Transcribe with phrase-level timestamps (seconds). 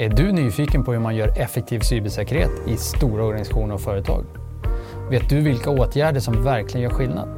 [0.00, 4.24] Är du nyfiken på hur man gör effektiv cybersäkerhet i stora organisationer och företag?
[5.10, 7.28] Vet du vilka åtgärder som verkligen gör skillnad?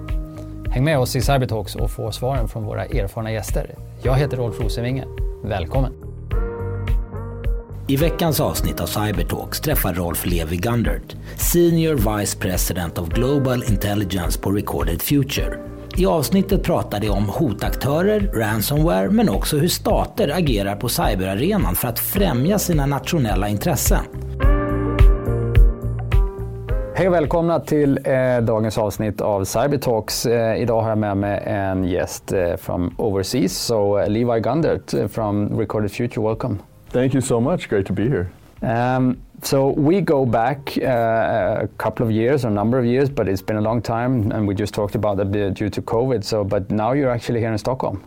[0.71, 3.75] Häng med oss i Cybertalks och få svaren från våra erfarna gäster.
[4.03, 5.05] Jag heter Rolf Rosenvinge.
[5.45, 5.93] Välkommen!
[7.89, 14.41] I veckans avsnitt av Cybertalks träffar Rolf Levi Gundert, Senior Vice President of Global Intelligence
[14.41, 15.70] på Recorded Future.
[16.01, 21.89] I avsnittet pratar de om hotaktörer, ransomware, men också hur stater agerar på cyberarenan för
[21.89, 24.05] att främja sina nationella intressen.
[26.95, 30.27] Hej och välkomna till eh, dagens avsnitt av Cybertalks.
[30.27, 34.95] Eh, idag har jag med mig en gäst eh, from overseas, so uh, Levi Gundert
[34.95, 36.59] uh, from Recorded Future, welcome.
[36.93, 38.27] Thank you so much, great to be here.
[38.97, 43.09] Um, so we go back uh, a couple of years, or a number of years,
[43.09, 46.23] but it's been a long time, and we just talked about that due to COVID.
[46.25, 48.05] So, but now you're actually here in Stockholm.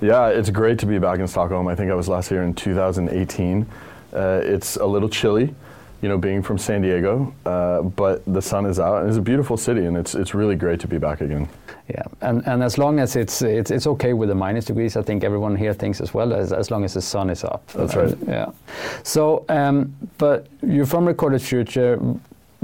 [0.00, 1.68] Yeah, it's great to be back in Stockholm.
[1.68, 3.66] I think I was last here in 2018.
[4.12, 5.54] Uh, it's a little chilly,
[6.02, 9.22] you know, being from San Diego, uh, but the sun is out, and it's a
[9.22, 11.48] beautiful city, and it's it's really great to be back again.
[11.88, 15.02] Yeah, and, and as long as it's, it's it's okay with the minus degrees, I
[15.02, 17.66] think everyone here thinks as well as as long as the sun is up.
[17.68, 18.14] That's right.
[18.26, 18.50] Yeah.
[19.04, 21.98] So, um, but you're from Recorded Future.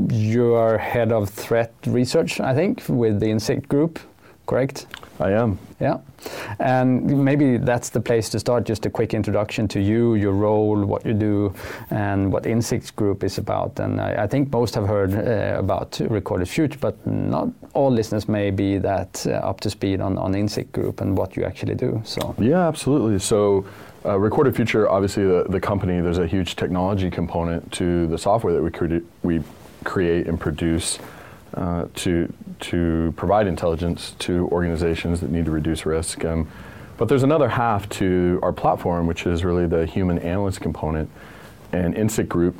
[0.08, 4.00] You are head of threat research, I think, with the Insikt Group,
[4.46, 4.86] correct?
[5.20, 5.58] I am.
[5.80, 5.98] Yeah,
[6.58, 8.64] and maybe that's the place to start.
[8.64, 11.54] Just a quick introduction to you, your role, what you do,
[11.90, 13.78] and what Insikt Group is about.
[13.78, 18.28] And I, I think most have heard uh, about Recorded Future, but not all listeners
[18.28, 21.74] may be that uh, up to speed on, on Insikt Group and what you actually
[21.74, 22.00] do.
[22.04, 23.18] So Yeah, absolutely.
[23.18, 23.64] So,
[24.04, 28.52] uh, Recorded Future, obviously, the, the company, there's a huge technology component to the software
[28.52, 29.42] that we, cre- we
[29.84, 30.98] create and produce
[31.54, 36.24] uh, to, to provide intelligence to organizations that need to reduce risk.
[36.24, 36.48] Um,
[36.96, 41.10] but there's another half to our platform, which is really the human analyst component.
[41.72, 42.54] And Insikt Group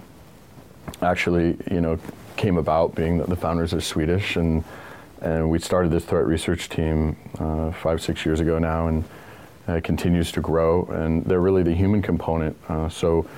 [1.00, 1.98] actually, you know,
[2.36, 4.64] came about being that the founders are Swedish, and
[5.20, 9.04] and we started this threat research team uh, five, six years ago now, and
[9.68, 10.84] uh, continues to grow.
[10.86, 12.56] And they're really the human component.
[12.68, 13.28] Uh, so,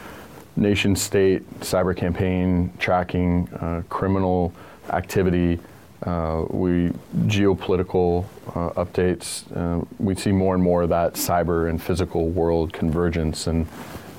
[0.56, 4.54] nation state cyber campaign tracking, uh, criminal
[4.90, 5.58] activity.
[6.02, 6.90] Uh, we
[7.26, 9.44] geopolitical uh, updates.
[9.56, 13.66] Uh, we see more and more of that cyber and physical world convergence, and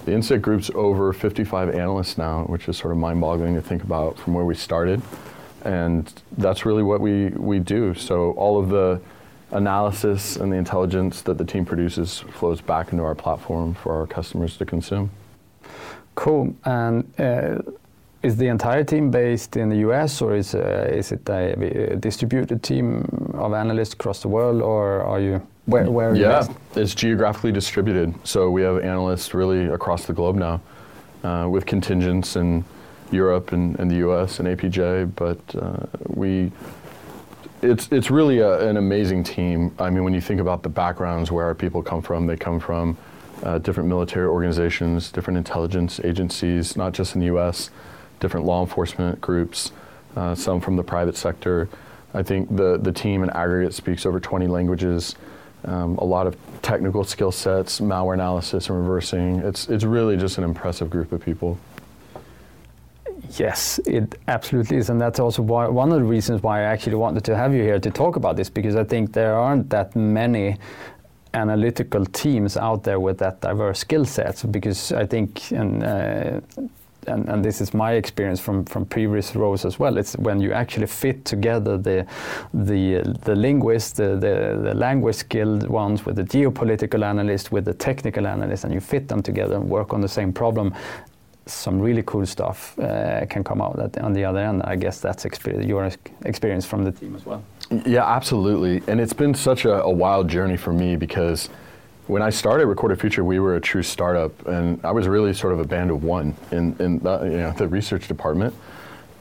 [0.06, 4.18] the Insikt Group's over 55 analysts now, which is sort of mind-boggling to think about
[4.18, 5.02] from where we started.
[5.64, 7.96] And that's really what we, we do.
[7.96, 9.02] So all of the
[9.50, 14.06] analysis and the intelligence that the team produces flows back into our platform for our
[14.06, 15.10] customers to consume.
[16.14, 16.56] cool.
[16.66, 17.62] And uh,
[18.26, 21.96] is the entire team based in the US, or is uh, is it a, a
[21.96, 26.96] distributed team of analysts across the world, or are you where where are Yeah, it's
[26.96, 28.14] geographically distributed.
[28.24, 30.62] So we have analysts really across the globe now,
[31.24, 32.64] uh, with contingents in
[33.12, 34.40] Europe and, and the U.S.
[34.40, 35.12] and APJ.
[35.16, 36.52] But uh, we,
[37.62, 39.72] it's it's really a, an amazing team.
[39.80, 42.60] I mean, when you think about the backgrounds where our people come from, they come
[42.60, 42.98] from
[43.44, 47.70] uh, different military organizations, different intelligence agencies, not just in the U.S.,
[48.26, 49.72] different law enforcement groups,
[50.16, 51.70] uh, some from the private sector.
[52.16, 55.16] I think the, the team in aggregate speaks over 20 languages,
[55.66, 59.36] um, a lot of technical skill sets, malware analysis and reversing.
[59.42, 61.60] It's, it's really just an impressive group of people.
[63.38, 66.96] Yes, it absolutely is, and that's also why, one of the reasons why I actually
[66.96, 69.96] wanted to have you here to talk about this because I think there aren't that
[69.96, 70.58] many
[71.36, 74.44] analytical teams out there with that diverse skill sets.
[74.44, 76.42] Because I think, and, uh,
[77.08, 79.98] and and this is my experience from from previous roles as well.
[79.98, 82.06] It's when you actually fit together the
[82.54, 87.74] the the linguists, the the, the language skilled ones with the geopolitical analyst, with the
[87.74, 90.74] technical analyst, and you fit them together and work on the same problem
[91.48, 94.64] some really cool stuff uh, can come out at, on the other end.
[94.64, 95.90] I guess that's experience, your
[96.26, 97.44] experience from the team as well.
[97.86, 98.82] Yeah, absolutely.
[98.92, 101.50] And it's been such a, a wild journey for me because
[102.08, 105.54] when I started Recorded Future, we were a true startup, and I was really sort
[105.54, 108.54] of a band of one in, in the, you know, the research department.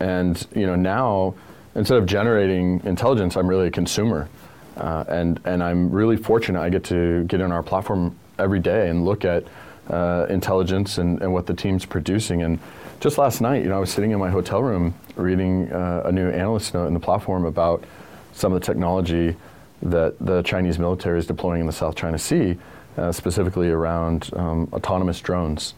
[0.00, 1.34] And you know now,
[1.74, 4.28] instead of generating intelligence, I'm really a consumer,
[4.76, 6.60] uh, and and I'm really fortunate.
[6.60, 9.44] I get to get on our platform every day and look at
[9.88, 12.42] uh, intelligence and, and what the team's producing.
[12.42, 12.58] And
[13.00, 16.12] just last night, you know, I was sitting in my hotel room reading uh, a
[16.12, 17.84] new analyst note in the platform about
[18.32, 19.36] some of the technology
[19.82, 22.56] that the Chinese military is deploying in the South China Sea,
[22.96, 25.74] uh, specifically around um, autonomous drones.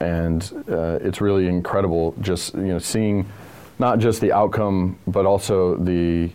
[0.00, 3.26] And uh, it's really incredible just you know seeing
[3.78, 6.30] not just the outcome, but also the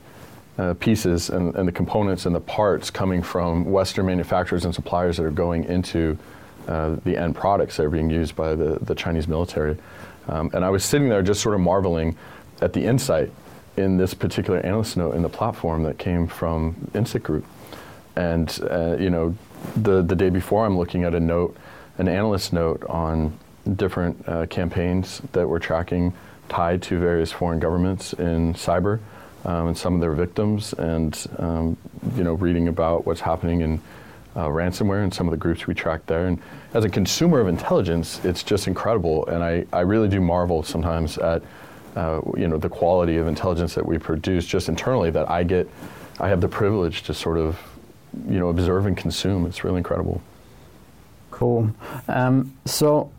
[0.58, 5.18] uh, pieces and, and the components and the parts coming from Western manufacturers and suppliers
[5.18, 6.18] that are going into
[6.68, 9.78] uh, the end products that are being used by the, the Chinese military.
[10.28, 12.16] Um, and I was sitting there just sort of marveling
[12.62, 13.32] at the insight
[13.76, 17.46] in this particular analyst note in the platform that came from Insikt Group.
[18.16, 19.36] And, uh, you know,
[19.76, 21.56] the, the day before, I'm looking at a note,
[21.98, 23.38] an analyst note on
[23.76, 26.14] different uh, campaigns that we're tracking
[26.50, 29.00] tied to various foreign governments in cyber
[29.46, 31.78] um, and some of their victims, and um,
[32.16, 33.82] you know, reading about what's happening in
[34.36, 36.28] uh, ransomware and some of the groups we track there.
[36.28, 36.40] And
[36.74, 41.18] as a consumer of intelligence, it's just incredible, and I, I really do marvel sometimes
[41.18, 41.44] at
[41.96, 45.70] uh, you know the quality of intelligence that we produce just internally that I get.
[46.20, 47.60] I have the privilege to sort of
[48.28, 49.46] you know observe and consume.
[49.46, 50.22] It's really incredible.
[51.32, 51.72] Cool.
[52.08, 53.12] Um, so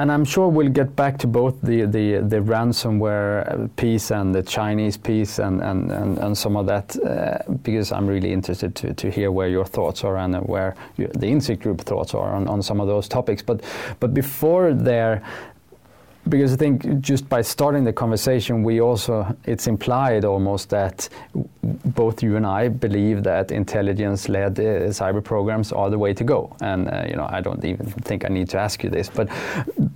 [0.00, 4.42] and I'm sure we'll get back to both the, the, the ransomware piece and the
[4.42, 8.94] Chinese piece and, and, and, and some of that uh, because I'm really interested to,
[8.94, 12.62] to hear where your thoughts are and where the Insikt Group thoughts are on, on
[12.62, 13.42] some of those topics.
[13.42, 13.62] But,
[13.98, 15.22] but before there,
[16.28, 21.08] because I think just by starting the conversation, we also it's implied almost that
[21.62, 26.54] both you and I believe that intelligence-led uh, cyber programs are the way to go.
[26.60, 29.28] And uh, you know, I don't even think I need to ask you this, but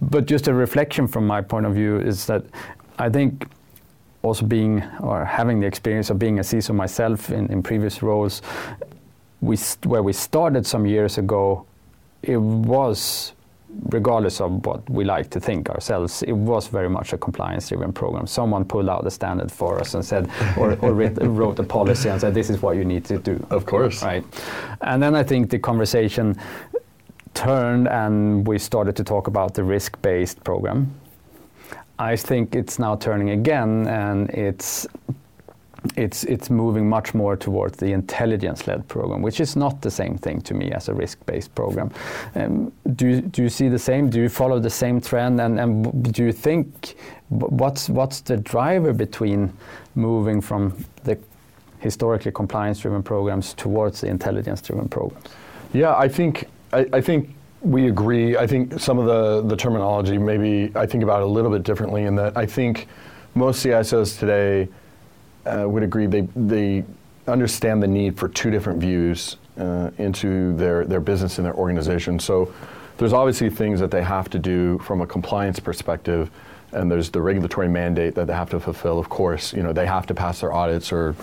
[0.00, 2.44] but just a reflection from my point of view is that
[2.98, 3.46] I think
[4.22, 8.40] also being or having the experience of being a CISO myself in, in previous roles,
[9.40, 11.66] we where we started some years ago,
[12.22, 13.33] it was
[13.90, 18.26] regardless of what we like to think ourselves, it was very much a compliance-driven program.
[18.26, 22.08] Someone pulled out the standard for us and said, or, or writ, wrote a policy
[22.08, 23.44] and said, this is what you need to do.
[23.50, 24.02] Of course.
[24.02, 24.24] Right.
[24.80, 26.36] And then I think the conversation
[27.34, 30.94] turned and we started to talk about the risk-based program.
[31.98, 34.86] I think it's now turning again and it's
[35.96, 40.54] it's moving much more towards the intelligence-led program, which is not the same thing to
[40.54, 41.90] me as a risk-based program.
[42.34, 44.10] Um, do you, do you see the same?
[44.10, 45.40] Do you follow the same trend?
[45.40, 46.96] And, do you think
[47.28, 49.52] what's what's the driver between
[49.94, 51.18] moving from the
[51.80, 55.26] historically compliance-driven programs towards the intelligence-driven programs?
[55.72, 58.36] Yeah, I think I, I think we agree.
[58.36, 61.62] I think some of the the terminology maybe I think about it a little bit
[61.62, 62.88] differently in that I think
[63.34, 64.68] most CISOs today
[65.46, 66.84] uh, would agree they, they
[67.26, 72.18] understand the need for two different views uh, into their, their business and their organization.
[72.18, 72.52] So
[72.96, 76.30] there's obviously things that they have to do from a compliance perspective,
[76.72, 78.98] and there's the regulatory mandate that they have to fulfill.
[78.98, 81.14] Of course, you know they have to pass their audits, or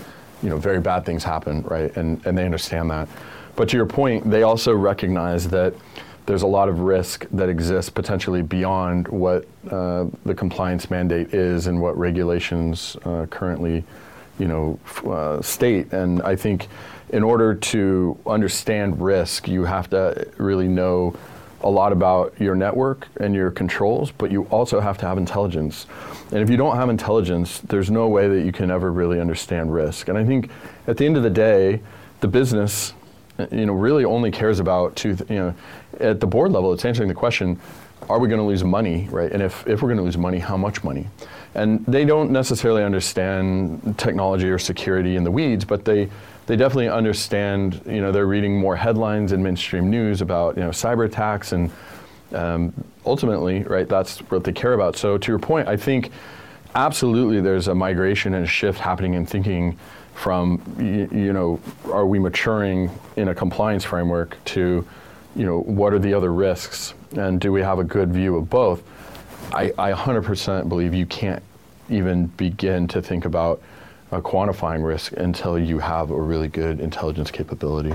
[0.44, 1.96] you know very bad things happen, right?
[1.96, 3.08] And and they understand that.
[3.56, 5.74] But to your point, they also recognize that
[6.26, 11.68] there's a lot of risk that exists potentially beyond what uh, the compliance mandate is
[11.68, 13.84] and what regulations uh, currently
[14.42, 15.94] you know, uh, state.
[15.94, 16.68] And I think
[17.10, 21.16] in order to understand risk, you have to really know
[21.64, 25.86] a lot about your network and your controls, but you also have to have intelligence.
[26.32, 29.72] And if you don't have intelligence, there's no way that you can ever really understand
[29.72, 30.10] risk.
[30.10, 30.50] And I think
[30.88, 31.82] at the end of the day,
[32.22, 32.94] the business,
[33.52, 35.56] you know, really only cares about two, th- you know,
[36.00, 37.60] at the board level, it's answering the question,
[38.10, 39.32] are we going to lose money, right?
[39.32, 41.08] And if, if we're going to lose money, how much money?
[41.54, 46.10] And they don't necessarily understand technology or security in the weeds, but they,
[46.46, 50.70] they definitely understand, you know, they're reading more headlines in mainstream news about, you know,
[50.70, 51.70] cyber attacks and
[52.34, 52.74] um,
[53.06, 54.96] ultimately, right, that's what they care about.
[54.96, 56.12] So to your point, I think
[56.76, 59.78] absolutely there's a migration and a shift happening in thinking
[60.14, 64.88] from, you, you know, are we maturing in a compliance framework to,
[65.36, 68.50] you know, what are the other risks and do we have a good view of
[68.50, 68.84] both?
[69.54, 71.44] I, I 100% believe you can't
[71.90, 73.62] even begin to think about
[74.12, 77.94] uh, quantifying risk until you have a really good intelligence capability.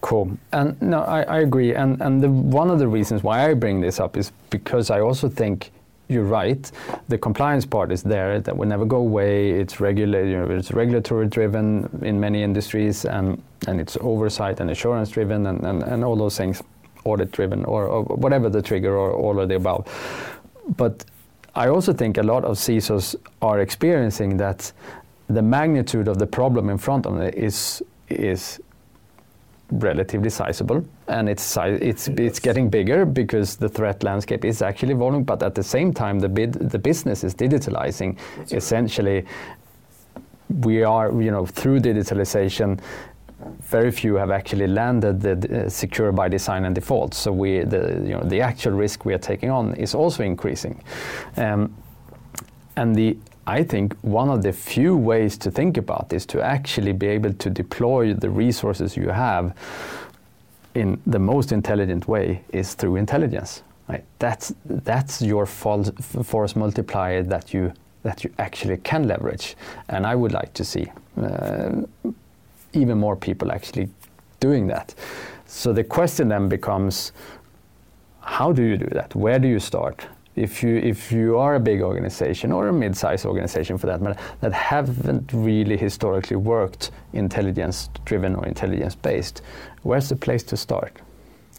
[0.00, 0.36] Cool.
[0.52, 1.74] And no, I, I agree.
[1.74, 5.00] And, and the, one of the reasons why I bring this up is because I
[5.00, 5.72] also think
[6.08, 6.70] you're right.
[7.08, 8.40] The compliance part is there.
[8.40, 9.50] That will never go away.
[9.50, 10.30] It's regulated.
[10.30, 15.46] You know, it's regulatory driven in many industries, and and it's oversight and assurance driven,
[15.46, 16.62] and, and, and all those things,
[17.04, 19.86] audit driven, or, or whatever the trigger, or all of the above
[20.76, 21.04] but
[21.54, 24.72] I also think a lot of CISOs are experiencing that
[25.28, 28.60] the magnitude of the problem in front of them is is
[29.70, 35.24] relatively sizable, and it's it's it's getting bigger because the threat landscape is actually evolving.
[35.24, 38.16] But at the same time, the bid, the business is digitalizing.
[38.36, 40.64] That's Essentially, right.
[40.64, 42.80] we are you know through digitalization
[43.60, 47.14] very few have actually landed the uh, secure by design and default.
[47.14, 50.82] So we, the, you know, the actual risk we are taking on is also increasing.
[51.36, 51.74] Um,
[52.76, 56.92] and the, I think one of the few ways to think about this to actually
[56.92, 59.56] be able to deploy the resources you have
[60.74, 63.62] in the most intelligent way is through intelligence.
[63.88, 64.04] Right?
[64.18, 69.56] That's that's your force multiplier that you that you actually can leverage,
[69.88, 71.82] and I would like to see uh,
[72.72, 73.88] even more people actually
[74.40, 74.94] doing that.
[75.46, 77.12] So the question then becomes,
[78.20, 79.14] how do you do that?
[79.14, 80.06] Where do you start?
[80.36, 84.20] If you if you are a big organization or a mid-sized organization for that matter
[84.40, 89.42] that haven't really historically worked intelligence-driven or intelligence-based,
[89.82, 90.92] where's the place to start?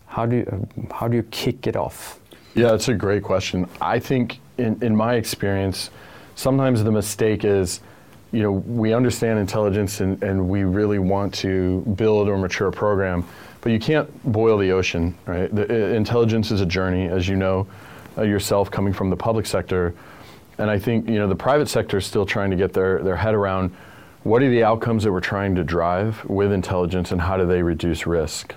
[0.06, 2.20] How do you how do you kick it off?
[2.56, 3.68] Yeah, it's a great question.
[3.82, 5.90] I think in, in my experience,
[6.36, 7.82] sometimes the mistake is,
[8.32, 12.72] you know, we understand intelligence and, and we really want to build or mature a
[12.72, 13.26] program,
[13.62, 15.54] but you can't boil the ocean, right?
[15.54, 17.68] The, uh, intelligence is a journey, as you know
[18.18, 19.96] uh, yourself, coming from the public sector.
[20.60, 23.16] And I think, you know, the private sector is still trying to get their, their
[23.16, 23.72] head around
[24.24, 27.64] what are the outcomes that we're trying to drive with intelligence and how do they
[27.64, 28.54] reduce risk?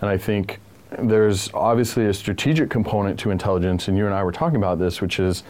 [0.00, 0.60] And I think
[0.98, 5.00] there's obviously a strategic component to intelligence, and you and I were talking about this,
[5.00, 5.42] which is,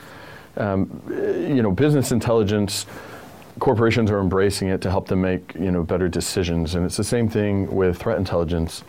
[0.56, 2.86] um, you know, business intelligence.
[3.60, 7.04] Corporations are embracing it to help them make you know better decisions, and it's the
[7.04, 8.82] same thing with threat intelligence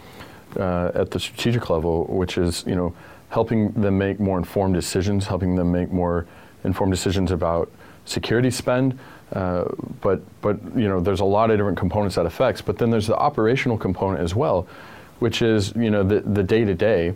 [0.57, 2.93] uh, at the strategic level, which is you know
[3.29, 6.25] helping them make more informed decisions, helping them make more
[6.63, 7.71] informed decisions about
[8.05, 8.97] security spend.
[9.33, 9.65] Uh,
[10.01, 12.61] but but you know there's a lot of different components that affects.
[12.61, 14.67] But then there's the operational component as well,
[15.19, 17.13] which is you know the the day to day.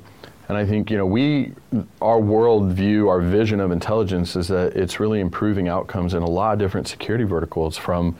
[0.47, 1.53] And I think you know we
[2.01, 6.29] our world view, our vision of intelligence is that it's really improving outcomes in a
[6.29, 8.15] lot of different security verticals, from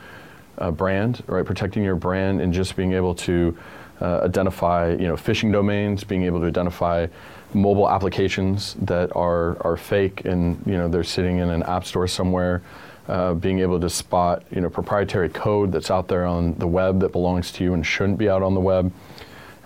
[0.58, 3.56] uh, brand, right, protecting your brand, and just being able to
[4.00, 7.06] uh, identify you know phishing domains, being able to identify
[7.54, 12.08] mobile applications that are are fake and you know they're sitting in an app store
[12.08, 12.62] somewhere.
[13.08, 16.98] Uh, being able to spot you know proprietary code that's out there on the web
[16.98, 18.92] that belongs to you and shouldn't be out on the web.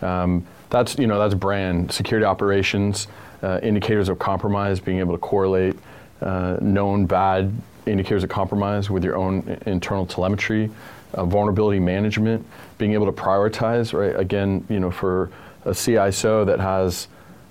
[0.02, 3.09] Um, that's you know that's brand security operations,
[3.43, 5.77] uh, indicators of compromise, being able to correlate
[6.23, 7.53] uh, known bad
[7.87, 10.71] indicators of compromise with your own internal telemetry,
[11.15, 12.47] uh, vulnerability management,
[12.79, 13.93] being able to prioritize.
[13.93, 15.31] Right again, you know for
[15.65, 17.09] a CISO that has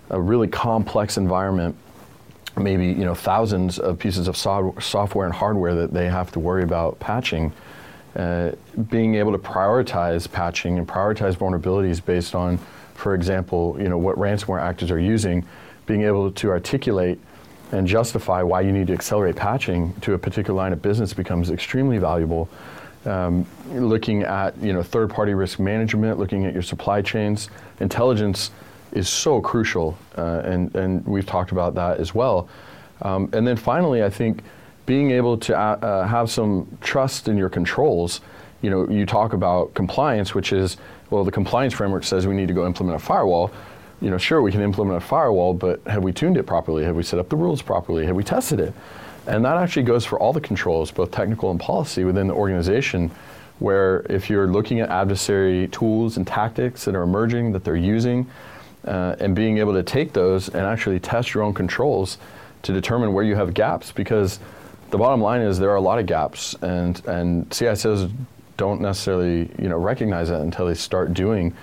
[0.10, 1.76] a really complex environment
[2.58, 6.40] maybe you know thousands of pieces of so- software and hardware that they have to
[6.40, 7.54] worry about patching
[8.16, 8.52] uh,
[8.90, 12.60] being able to prioritize patching and prioritize vulnerabilities based on,
[13.00, 15.46] for example, you know what ransomware actors are using,
[15.86, 17.20] being able to articulate
[17.72, 21.50] and justify why you need to accelerate patching to a particular line of business becomes
[21.50, 22.50] extremely valuable.
[23.06, 28.52] Um, looking at you know third-party risk management, looking at your supply chains, intelligence
[28.92, 32.50] is so crucial, uh, and and we've talked about that as well.
[33.02, 34.44] Um, and then finally, I think
[34.86, 38.20] being able to uh, uh, have some trust in your controls.
[38.62, 40.78] You know, you talk about compliance, which is,
[41.10, 43.52] well, the compliance framework says we need to go implement a firewall.
[44.02, 46.84] You know, sure, we can implement a firewall, but have we tuned it properly?
[46.84, 48.06] Have we set up the rules properly?
[48.06, 48.74] Have we tested it?
[49.28, 53.12] And that actually goes for all the controls, both technical and policy within the organization,
[53.60, 58.26] where if you're looking at adversary tools and tactics that are emerging, that they're using,
[58.86, 62.18] uh, and being able to take those and actually test your own controls
[62.62, 64.40] to determine where you have gaps, because
[64.92, 68.10] the bottom line is there are a lot of gaps, and and CISOs
[68.60, 71.56] don't necessarily you know recognize that until they start doing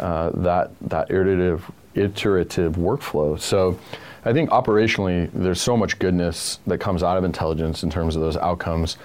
[0.00, 3.40] uh, that that iterative iterative workflow.
[3.40, 3.78] So.
[4.22, 8.20] I think operationally, there's so much goodness that comes out of intelligence in terms of
[8.20, 8.98] those outcomes,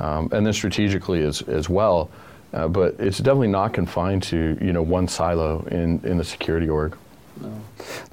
[0.00, 2.08] um, and then strategically as, as well.
[2.54, 6.70] Uh, but it's definitely not confined to you know one silo in, in the security
[6.70, 6.96] org.
[7.42, 7.60] No.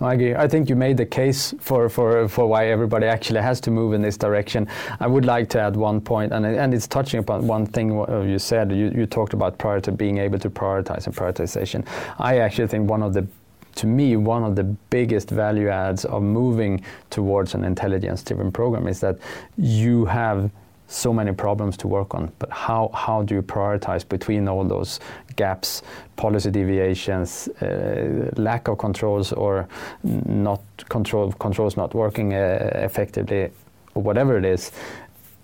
[0.01, 0.35] I agree.
[0.35, 3.93] I think you made the case for, for, for why everybody actually has to move
[3.93, 4.67] in this direction.
[4.99, 8.21] I would like to add one point, and, and it's touching upon one thing uh,
[8.21, 8.71] you said.
[8.71, 11.85] You, you talked about prior to being able to prioritize and prioritization.
[12.17, 13.27] I actually think one of the
[13.75, 18.87] to me, one of the biggest value adds of moving towards an intelligence driven program
[18.87, 19.17] is that
[19.57, 20.51] you have
[20.89, 24.99] so many problems to work on, but how, how do you prioritize between all those
[25.35, 25.83] gaps,
[26.15, 29.67] policy deviations, uh, lack of controls, or
[30.03, 33.51] not control controls not working uh, effectively,
[33.93, 34.71] or whatever it is?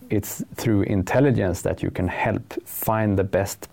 [0.09, 3.69] It's through intelligence that you can help find the best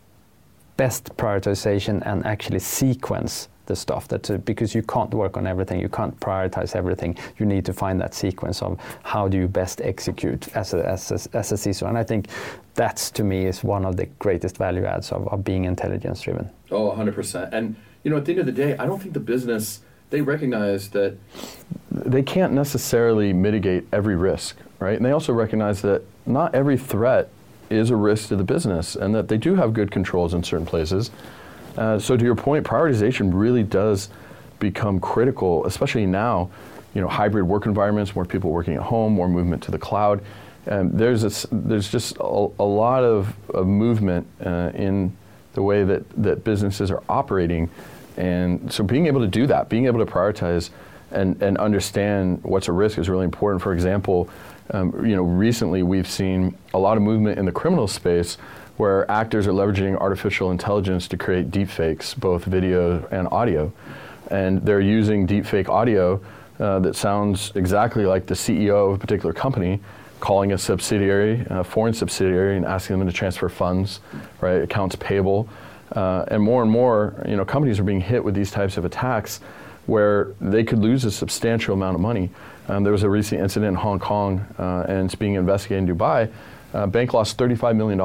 [0.77, 5.81] best prioritization and actually sequence the stuff that uh, because you can't work on everything
[5.81, 7.17] you can't prioritize everything.
[7.39, 11.11] You need to find that sequence of how do you best execute as a, as
[11.11, 12.29] a, as a CISO and I think
[12.75, 16.51] that's to me is one of the greatest value adds of, of being intelligence driven.
[16.71, 19.27] Oh 100% and you know at the end of the day I don't think the
[19.35, 21.17] business they recognize that
[21.91, 24.97] they can't necessarily mitigate every risk right?
[24.97, 27.29] And they also recognize that not every threat
[27.71, 30.67] is a risk to the business and that they do have good controls in certain
[30.67, 31.11] places
[31.77, 34.09] Uh, so to your point, prioritization really does
[34.59, 36.51] become critical, especially now.
[36.95, 40.23] You know, hybrid work environments, more people working at home, more movement to the cloud.
[40.67, 45.17] And there's a, there's just a, a lot of, of movement uh, in
[45.55, 47.71] the way that, that businesses are operating.
[48.17, 50.71] And so being able to do that, being able to prioritize
[51.11, 53.63] and, and understand what's a risk is really important.
[53.63, 54.29] For example,
[54.71, 58.39] um, you know, recently we've seen a lot of movement in the criminal space
[58.83, 63.73] where actors are leveraging artificial intelligence to create deepfakes, both video and audio.
[64.29, 66.21] And they're using deepfake audio
[66.59, 69.79] uh, that sounds exactly like the CEO of a particular company
[70.19, 74.01] calling a subsidiary, a foreign subsidiary, and asking them to transfer funds,
[74.41, 75.49] right, accounts payable.
[75.93, 78.85] Uh, and more and more, you know, companies are being hit with these types of
[78.85, 79.41] attacks
[79.87, 82.31] where they could lose a substantial amount of money.
[82.67, 85.97] Um, there was a recent incident in Hong Kong, uh, and it's being investigated in
[85.97, 86.29] Dubai.
[86.75, 88.01] Uh, bank lost $35 million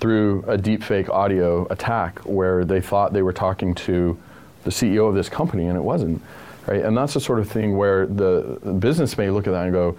[0.00, 4.18] through a deepfake audio attack where they thought they were talking to
[4.64, 6.22] the CEO of this company, and it wasn't.
[6.66, 6.82] Right?
[6.82, 9.72] And that's the sort of thing where the, the business may look at that and
[9.72, 9.98] go,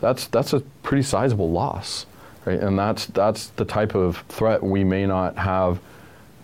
[0.00, 2.06] that's, that's a pretty sizable loss.
[2.44, 2.60] Right?
[2.60, 5.78] And that's, that's the type of threat we may not have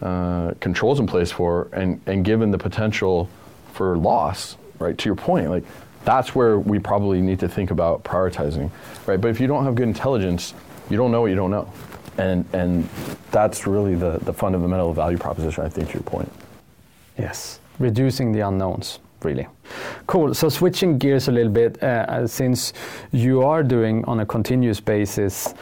[0.00, 3.28] uh, controls in place for, and, and given the potential
[3.72, 4.96] for loss, right?
[4.96, 5.64] To your point, like
[6.04, 8.70] that's where we probably need to think about prioritizing,
[9.06, 9.20] right?
[9.20, 10.54] But if you don't have good intelligence,
[10.88, 11.70] you don't know what you don't know.
[12.18, 12.88] And, and
[13.30, 16.30] that's really the, the fundamental value proposition, I think, to your point.
[17.16, 19.46] Yes, reducing the unknowns, really.
[20.06, 20.34] Cool.
[20.34, 22.72] So switching gears a little bit, uh, since
[23.12, 25.54] you are doing on a continuous basis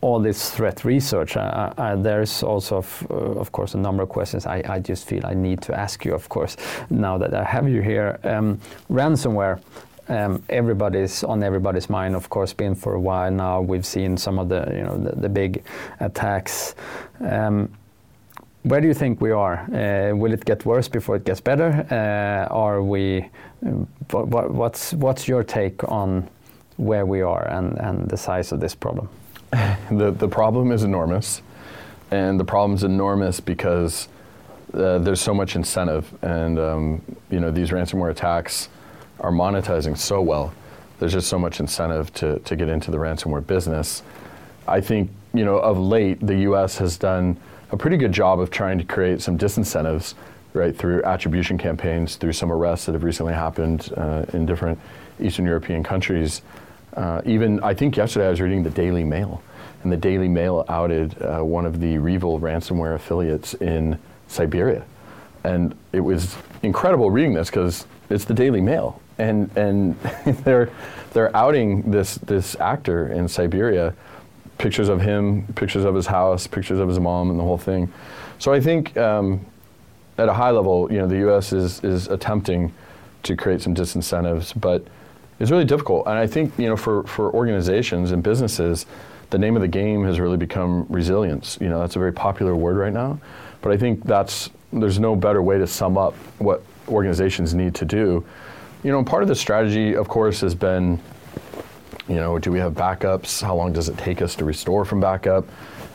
[0.00, 4.08] all this threat research, uh, uh, there's also, f- uh, of course, a number of
[4.08, 6.56] questions I, I, just feel I need to ask you, of course,
[6.90, 8.18] now that I have you here.
[8.24, 9.60] Um, ransomware.
[10.08, 13.60] Um, everybody's on everybody's mind, of course, been for a while now.
[13.60, 15.64] We've seen some of the, you know, the, the big
[16.00, 16.74] attacks.
[17.20, 17.70] Um,
[18.64, 19.60] where do you think we are?
[19.72, 21.86] Uh, will it get worse before it gets better?
[21.90, 23.28] Uh, are we?
[24.10, 26.28] What, what's what's your take on
[26.76, 29.08] where we are and, and the size of this problem?
[29.90, 31.42] the, the problem is enormous.
[32.10, 34.08] And the problem is enormous because
[34.74, 36.12] uh, there's so much incentive.
[36.22, 38.68] And, um, you know, these ransomware attacks
[39.22, 40.52] are monetizing so well.
[40.98, 44.02] There's just so much incentive to, to get into the ransomware business.
[44.68, 47.36] I think, you know, of late, the US has done
[47.70, 50.14] a pretty good job of trying to create some disincentives,
[50.52, 54.78] right, through attribution campaigns, through some arrests that have recently happened uh, in different
[55.20, 56.42] Eastern European countries.
[56.94, 59.42] Uh, even, I think yesterday I was reading the Daily Mail,
[59.82, 64.84] and the Daily Mail outed uh, one of the REvil ransomware affiliates in Siberia.
[65.44, 69.01] And it was incredible reading this because it's the Daily Mail.
[69.18, 70.00] And, and
[70.44, 70.70] they're,
[71.12, 73.94] they're outing this, this actor in Siberia,
[74.58, 77.92] pictures of him, pictures of his house, pictures of his mom, and the whole thing.
[78.38, 79.44] So I think um,
[80.18, 81.52] at a high level, you know, the U.S.
[81.52, 82.72] is, is attempting
[83.24, 84.84] to create some disincentives, but
[85.42, 86.06] it's really difficult.
[86.06, 88.86] And I think you know for, for organizations and businesses,
[89.30, 91.58] the name of the game has really become resilience.
[91.60, 93.18] You know that's a very popular word right now,
[93.60, 97.84] but I think that's there's no better way to sum up what organizations need to
[97.84, 98.24] do.
[98.82, 100.98] You know, part of the strategy, of course, has been,
[102.08, 103.40] you know, do we have backups?
[103.40, 105.46] How long does it take us to restore from backup?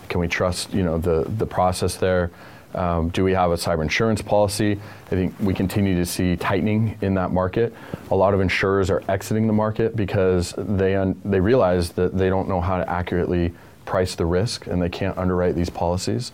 [0.08, 2.32] Can we trust, you know, the the process there?
[2.74, 4.80] Um, do we have a cyber insurance policy?
[5.08, 7.74] I think we continue to see tightening in that market.
[8.10, 12.30] A lot of insurers are exiting the market because they un- they realize that they
[12.30, 13.54] don't know how to accurately
[13.86, 16.32] price the risk and they can't underwrite these policies.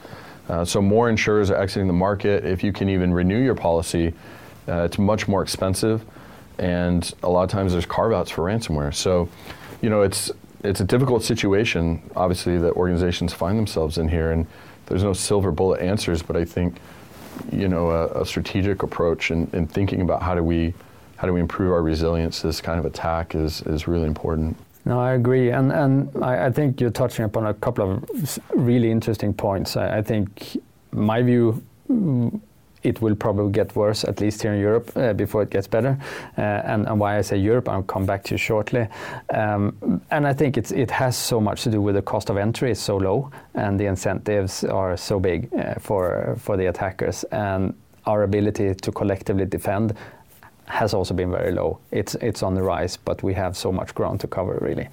[0.49, 2.45] Uh, so more insurers are exiting the market.
[2.45, 4.13] If you can even renew your policy,
[4.67, 6.03] uh, it's much more expensive,
[6.59, 8.93] and a lot of times there's carve-outs for ransomware.
[8.93, 9.29] So,
[9.81, 10.31] you know, it's
[10.63, 14.47] it's a difficult situation, obviously, that organizations find themselves in here, and
[14.85, 16.77] there's no silver bullet answers, but I think
[17.51, 20.73] you know a, a strategic approach and, and, thinking about how do we
[21.17, 24.55] how do we improve our resilience to this kind of attack is is really important.
[24.85, 28.91] No, I agree, and and I, I think you're touching upon a couple of really
[28.91, 29.75] interesting points.
[29.75, 30.57] I, I think
[30.91, 31.61] my view
[32.83, 35.97] it will probably get worse, at least here in Europe, uh, before it gets better.
[36.37, 38.87] Uh, and, and, why I say Europe, I'll come back to shortly.
[39.33, 42.71] Um, and I think it has so much to do with the cost of entry
[42.71, 47.73] is so low, and the incentives are so big uh, for for the attackers, and
[48.05, 49.95] our ability to collectively defend
[50.65, 51.79] has also been very low.
[51.91, 54.87] It's it's on the rise, but we have so much ground to cover, really.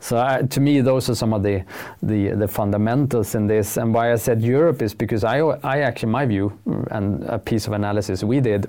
[0.00, 1.64] So uh, to me, those are some of the,
[2.02, 3.76] the, the fundamentals in this.
[3.76, 6.52] And why I said Europe is because I I actually my view
[6.90, 8.66] and a piece of analysis we did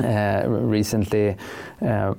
[0.00, 1.36] uh, recently.
[1.80, 2.14] Uh,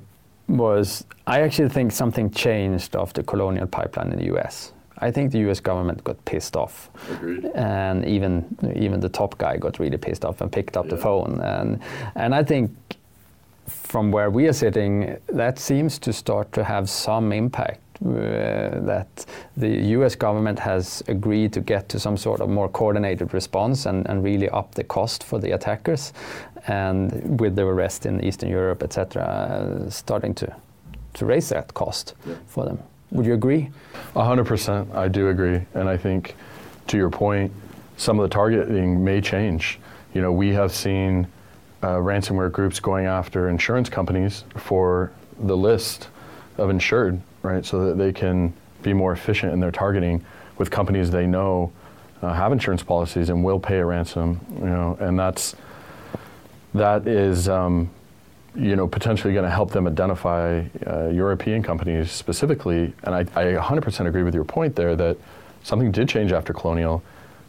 [0.48, 4.72] was I actually think something changed after the colonial pipeline in the US.
[4.98, 5.60] I think the U.S.
[5.60, 7.46] government got pissed off, Agreed.
[7.54, 8.44] and even
[8.76, 11.40] even the top guy got really pissed off and picked up the phone.
[11.40, 11.80] And
[12.14, 12.70] and I think
[13.66, 17.80] from where we are sitting, that seems to start to have some impact.
[18.04, 19.24] Uh, that
[19.56, 24.04] the US government has agreed to get to some sort of more coordinated response and,
[24.08, 26.12] and really up the cost for the attackers,
[26.66, 30.52] and with the arrest in Eastern Europe, etc., uh, starting to,
[31.14, 32.34] to raise that cost Yeah.
[32.46, 32.78] for them.
[33.12, 33.70] Would you agree?
[34.16, 36.34] A hundred percent, I do agree, and I think,
[36.88, 37.52] to your point,
[37.96, 39.78] some of the targeting may change.
[40.14, 41.28] You know, we have seen
[41.84, 46.08] uh, ransomware groups going after insurance companies for the list
[46.56, 50.24] of insured, right, so that they can be more efficient in their targeting
[50.56, 51.70] with companies they know
[52.22, 54.40] uh, have insurance policies and will pay a ransom.
[54.54, 55.54] You know, and that's
[56.72, 57.48] that is.
[57.48, 57.90] Um,
[58.56, 62.94] you know, potentially going to help them identify uh, European companies specifically.
[63.02, 65.16] And I, I 100% agree with your point there that
[65.64, 67.02] something did change after Colonial,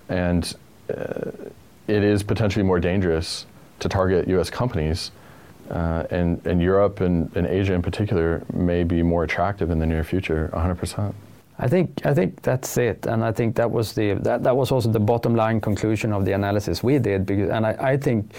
[0.09, 0.51] and
[0.89, 1.29] uh,
[1.85, 3.45] it is potentially more dangerous
[3.79, 4.49] to target U.S.
[4.49, 5.11] companies.
[5.69, 9.85] Uh, and, and Europe and, and Asia in particular may be more attractive in the
[9.85, 11.11] near future, 100%.
[11.57, 14.71] I think I think that's it, and I think that was the that, that was
[14.71, 17.25] also the bottom line conclusion of the analysis we did.
[17.25, 18.33] Because, and I, I think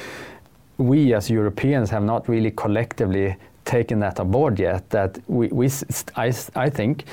[0.76, 4.90] we as Europeans have not really collectively taken that aboard yet.
[4.90, 5.70] That we, we
[6.14, 7.04] I, I think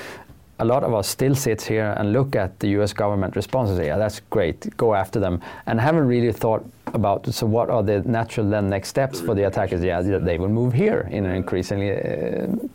[0.58, 2.92] a lot of us still sit here and look at the U.S.
[2.92, 7.26] government response and say, "Yeah, that's great, go after them," and haven't really thought about
[7.32, 9.82] so what are the natural then next steps for the attackers?
[9.82, 11.92] Yeah, they will move here in an increasingly.
[11.92, 12.68] Uh,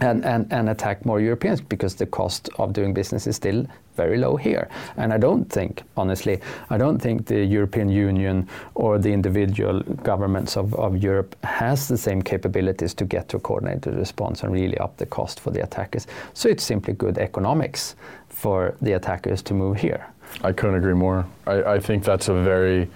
[0.00, 4.68] and attack more Europeans because the cost of doing business is still very low here.
[4.96, 10.56] And I don't think, honestly, I don't think the European Union or the individual governments
[10.56, 14.78] of, of Europe has the same capabilities to get to a coordinated response and really
[14.78, 16.06] up the cost for the attackers.
[16.34, 17.94] So it's simply good economics
[18.28, 20.06] for the attackers to move here.
[20.42, 21.24] I couldn't agree more.
[21.46, 22.88] I, I think that's a very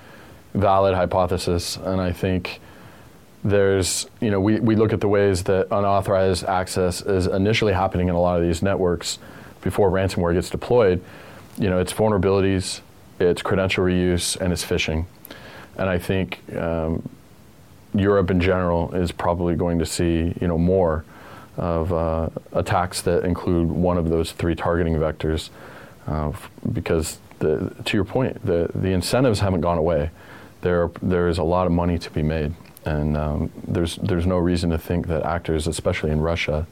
[0.54, 2.60] valid hypothesis, and I think
[3.44, 8.08] there's, you know, we, we look at the ways that unauthorized access is initially happening
[8.08, 9.18] in a lot of these networks
[9.62, 11.02] before ransomware gets deployed.
[11.56, 12.80] You know, it's vulnerabilities,
[13.20, 15.06] it's credential reuse, and it's phishing.
[15.76, 17.08] And I think um,
[17.94, 21.04] Europe in general is probably going to see, you know, more
[21.56, 25.50] of uh, attacks that include one of those three targeting vectors,
[26.06, 26.32] uh,
[26.72, 30.10] because the, to your point, the, the incentives haven't gone away.
[30.60, 32.52] There, there is a lot of money to be made,
[32.84, 36.66] and um, there's, there's no reason to think that actors, especially in Russia,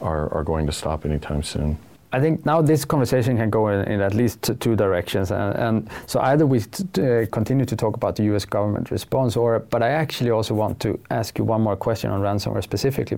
[0.00, 1.78] are, are going to stop anytime soon.
[2.14, 5.90] I think now this conversation can go in, in at least two directions, and, and
[6.06, 8.44] so either we uh, continue to talk about the U.S.
[8.44, 12.20] government response, or but I actually also want to ask you one more question on
[12.20, 13.16] ransomware specifically,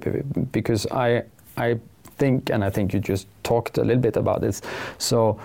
[0.52, 1.24] because I
[1.56, 1.80] I
[2.18, 4.62] think, and I think you just talked a little bit about this.
[4.98, 5.40] So,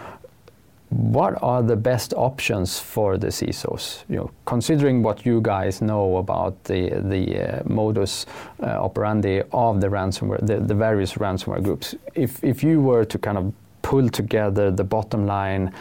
[0.89, 4.04] what are the best options for the CISOs?
[4.10, 8.25] You know, considering what you guys know about the the uh, modus
[8.62, 11.95] uh, operandi of the ransomware, the, the various ransomware groups.
[12.15, 15.71] If if you were to kind of pull together the bottom line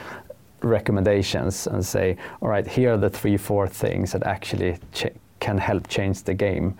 [0.62, 4.78] recommendations and say, all right, here are the three, four things that actually
[5.40, 6.76] can help change the game,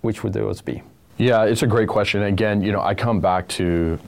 [0.00, 0.82] which would those be?
[1.18, 2.22] Yeah, it's a great question.
[2.22, 3.98] Again, you know, I come back to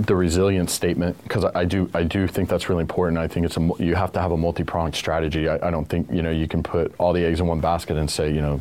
[0.00, 3.18] the resilience statement because I, I do I do think that's really important.
[3.18, 5.48] I think it's a you have to have a multi-pronged strategy.
[5.48, 7.96] I, I don't think you know you can put all the eggs in one basket
[7.96, 8.60] and say you know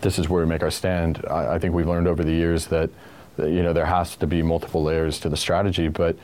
[0.00, 1.24] this is where we make our stand.
[1.30, 2.90] I, I think we've learned over the years that,
[3.36, 6.16] that you know there has to be multiple layers to the strategy, but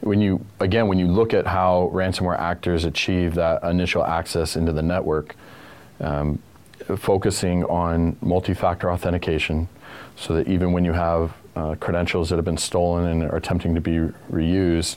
[0.00, 4.72] when you again when you look at how ransomware actors achieve that initial access into
[4.72, 5.36] the network,
[6.00, 6.40] um,
[6.96, 9.68] focusing on multi-factor authentication,
[10.16, 13.74] so that even when you have uh, credentials that have been stolen and are attempting
[13.74, 13.98] to be
[14.30, 14.96] reused,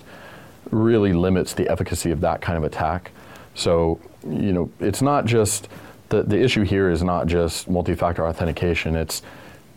[0.72, 3.12] really limits the efficacy of that kind of attack.
[3.56, 5.68] So you know it's not just
[6.10, 8.96] the the issue here is not just multi-factor authentication.
[8.96, 9.22] It's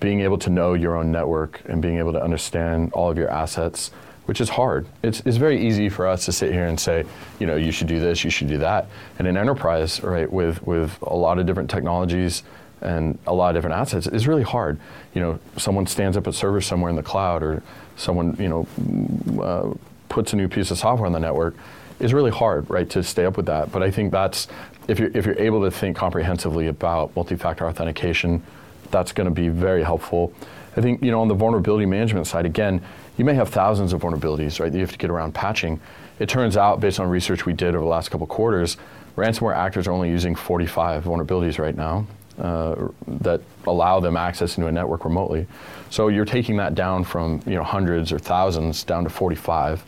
[0.00, 3.28] being able to know your own network and being able to understand all of your
[3.28, 3.90] assets
[4.28, 4.86] which is hard.
[5.02, 7.06] It's, it's very easy for us to sit here and say,
[7.40, 8.86] you know, you should do this, you should do that.
[9.18, 12.42] And an enterprise, right, with, with a lot of different technologies
[12.80, 14.78] and a lot of different assets is really hard.
[15.14, 17.62] You know, someone stands up a server somewhere in the cloud or
[17.96, 19.74] someone, you know, uh,
[20.08, 21.54] puts a new piece of software on the network
[22.00, 23.72] is really hard, right, to stay up with that.
[23.72, 24.48] But I think that's,
[24.86, 28.42] if you're, if you're able to think comprehensively about multi-factor authentication,
[28.90, 30.32] that's going to be very helpful.
[30.76, 32.80] I think, you know, on the vulnerability management side, again,
[33.16, 35.80] you may have thousands of vulnerabilities, right, that you have to get around patching.
[36.20, 38.76] It turns out, based on research we did over the last couple quarters,
[39.16, 42.06] ransomware actors are only using 45 vulnerabilities right now
[42.38, 45.46] uh, that allow them access into a network remotely.
[45.90, 49.82] So you're taking that down from, you know, hundreds or thousands down to 45.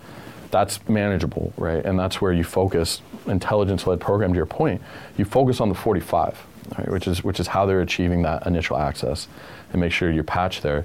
[0.51, 1.85] that's manageable, right?
[1.85, 4.33] And that's where you focus intelligence-led program.
[4.33, 4.83] To your point,
[5.17, 8.77] you focus on the 45, right, which is which is how they're achieving that initial
[8.77, 9.29] access,
[9.73, 10.85] and make sure you patch there.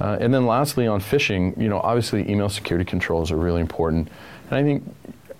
[0.00, 4.08] Uh, and then lastly, on phishing, you know, obviously email security controls are really important.
[4.50, 4.84] And I think,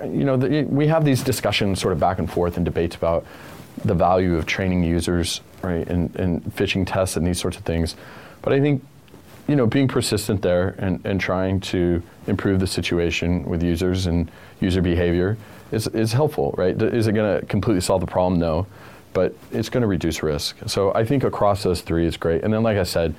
[0.02, 3.24] you know, the, we have these discussions sort of back and forth and debates about
[3.84, 7.96] the value of training users, right, and, and phishing tests and these sorts of things.
[8.42, 8.84] But I think,
[9.48, 14.30] you know, being persistent there and, and trying to improve the situation with users and
[14.60, 15.36] user behavior
[15.70, 16.80] is, is helpful, right?
[16.80, 18.38] Is it going to completely solve the problem?
[18.38, 18.66] No.
[19.12, 20.56] But it's going to reduce risk.
[20.66, 22.44] So I think across those three is great.
[22.44, 23.14] And then, like I said,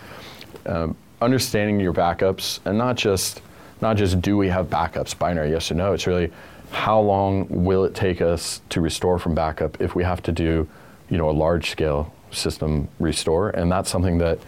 [0.65, 3.41] um, understanding your backups and not just
[3.81, 6.31] not just do we have backups binary yes or no it's really
[6.71, 10.67] how long will it take us to restore from backup if we have to do
[11.09, 14.39] you know a large scale system restore and that's something that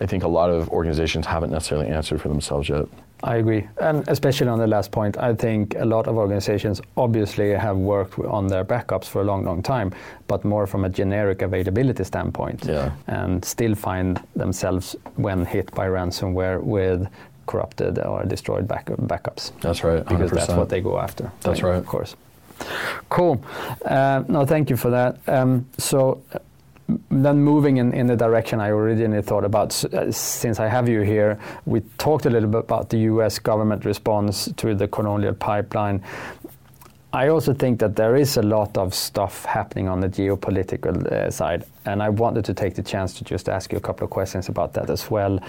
[0.00, 2.86] i think a lot of organizations haven't necessarily answered for themselves yet
[3.22, 7.50] I agree, and especially on the last point, I think a lot of organizations obviously
[7.52, 9.92] have worked on their backups for a long, long time,
[10.26, 12.92] but more from a generic availability standpoint, yeah.
[13.08, 17.06] and still find themselves when hit by ransomware with
[17.46, 19.52] corrupted or destroyed back, backups.
[19.60, 20.08] That's right, 100%.
[20.08, 21.30] because that's what they go after.
[21.42, 22.16] That's right, of course.
[23.08, 23.42] Cool.
[23.84, 25.18] Uh, no, thank you for that.
[25.26, 26.22] Um, so
[27.10, 31.02] then moving in, in the direction I originally thought about, uh, since I have you
[31.02, 36.02] here, we talked a little bit about the US government response to the colonial pipeline.
[37.12, 41.30] I also think that there is a lot of stuff happening on the geopolitical uh,
[41.30, 44.10] side, and I wanted to take the chance to just ask you a couple of
[44.10, 45.40] questions about that as well.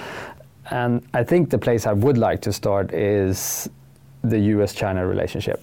[0.72, 3.70] And I think the place I would like to start is
[4.24, 5.62] the US China relationship.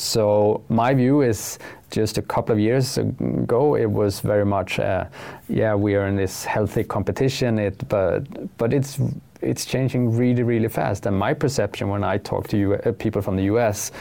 [0.00, 1.58] So my view is
[1.90, 5.06] just a couple of years ago, it was very much, uh,
[5.48, 7.58] yeah, we are in this healthy competition.
[7.58, 8.24] It, but
[8.58, 8.98] but it's
[9.40, 11.06] it's changing really really fast.
[11.06, 13.92] And my perception when I talk to you, uh, people from the U.S.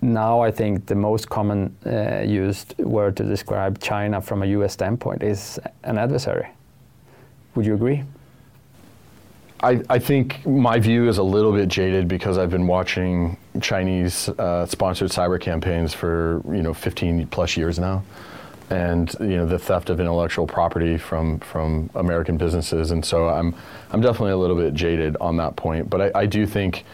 [0.00, 4.72] Now I think the most common uh, used word to describe China from a U.S.
[4.72, 6.48] standpoint is an adversary.
[7.54, 8.04] Would you agree?
[9.62, 14.28] I, I, think my view is a little bit jaded because I've been watching Chinese
[14.28, 18.02] uh, sponsored cyber campaigns for you know 15 plus years now,
[18.68, 23.54] and you know the theft of intellectual property from from American businesses, and so I'm
[23.92, 25.88] I'm definitely a little bit jaded on that point.
[25.88, 26.84] But I, I do think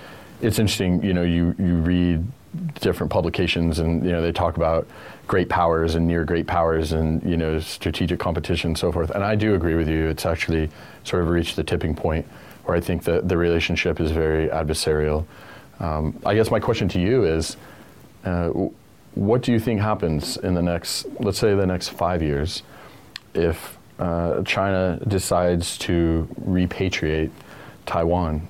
[0.40, 1.02] it's interesting.
[1.02, 2.24] You know, you you read
[2.80, 4.86] different publications, and you know they talk about
[5.26, 9.10] great powers and near great powers, and you know strategic competition and so forth.
[9.10, 10.06] And I do agree with you.
[10.06, 10.70] It's actually
[11.02, 12.24] sort of reached the tipping point
[12.64, 15.24] where I think that the relationship is very adversarial.
[15.80, 17.56] Um, I guess my question to you is,
[18.24, 18.48] uh,
[19.14, 22.62] what do you think happens in the next, let's say, the next five years,
[23.34, 27.30] if uh, China decides to repatriate
[27.84, 28.48] Taiwan?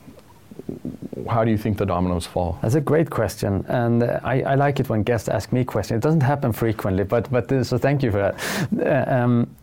[1.29, 2.59] How do you think the dominoes fall?
[2.63, 5.99] That's a great question, and uh, I, I, like it when guests ask me questions.
[5.99, 9.09] It doesn't happen frequently, but but uh, so thank you for that.
[9.09, 9.57] Uh, um,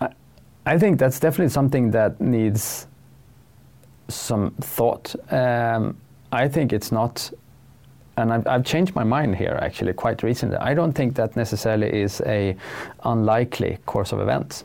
[0.00, 0.08] I,
[0.66, 2.86] I think that's definitely something that needs
[4.14, 5.14] some thought.
[5.32, 5.96] Um,
[6.32, 7.30] I think it's not,
[8.16, 10.56] and I've, I've, changed my mind here actually quite recently.
[10.56, 12.56] I don't think that necessarily is a
[13.04, 14.64] unlikely course of events,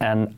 [0.00, 0.34] and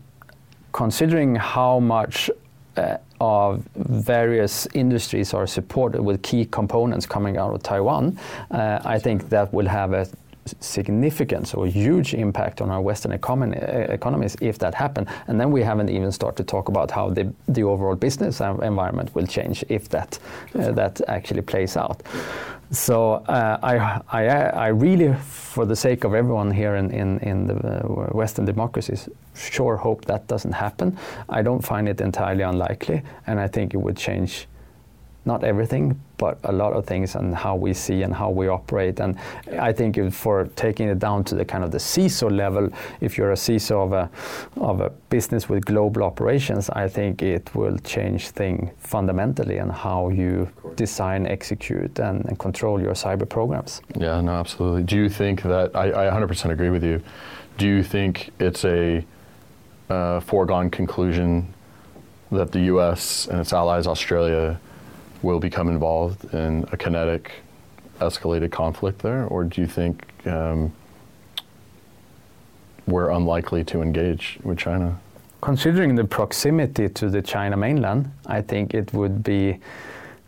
[0.72, 2.30] considering how much
[2.76, 8.18] uh, of various industries are supported with key components coming out of Taiwan,
[8.50, 10.06] uh, I think that will have a
[10.60, 15.08] significant or huge impact on our Western economy, economies if that happens.
[15.28, 19.14] And then we haven't even started to talk about how the, the overall business environment
[19.14, 20.18] will change if that,
[20.54, 22.02] uh, that actually plays out.
[22.72, 27.46] So uh, I, I, I really, for the sake of everyone here in, in, in
[27.48, 27.80] the
[28.12, 30.96] Western democracies, sure hope that doesn't happen.
[31.28, 34.46] I don't find it entirely unlikely, and I think it would change
[35.24, 39.00] not everything, but a lot of things and how we see and how we operate.
[39.00, 39.16] And
[39.58, 43.32] I think for taking it down to the kind of the CISO level, if you're
[43.32, 44.10] a CISO of a,
[44.56, 50.08] of a business with global operations, I think it will change things fundamentally and how
[50.08, 53.82] you design, execute, and, and, control your cyber programs.
[53.96, 54.84] Yeah, no, absolutely.
[54.84, 57.02] Do you think that, I, I 100% agree with you.
[57.58, 59.04] Do you think it's a
[59.90, 61.52] uh, foregone conclusion
[62.30, 64.58] that the US and its allies, Australia,
[65.22, 67.32] will become involved in a kinetic,
[68.00, 70.72] escalated conflict there, or do you think um,
[72.86, 74.98] we're unlikely to engage with China?
[75.40, 79.58] Considering the proximity to the China mainland, I think it would be,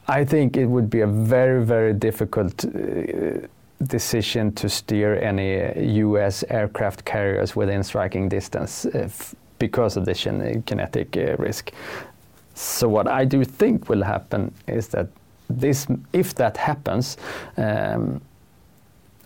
[0.08, 2.64] I think it would be a very, very difficult.
[2.64, 3.46] Uh,
[3.88, 6.44] decision to steer any U.S.
[6.48, 11.72] aircraft carriers within striking distance if, because of the kinetic uh, risk.
[12.54, 15.08] So what I do think will happen is that
[15.48, 17.16] this, if that happens,
[17.56, 18.20] um,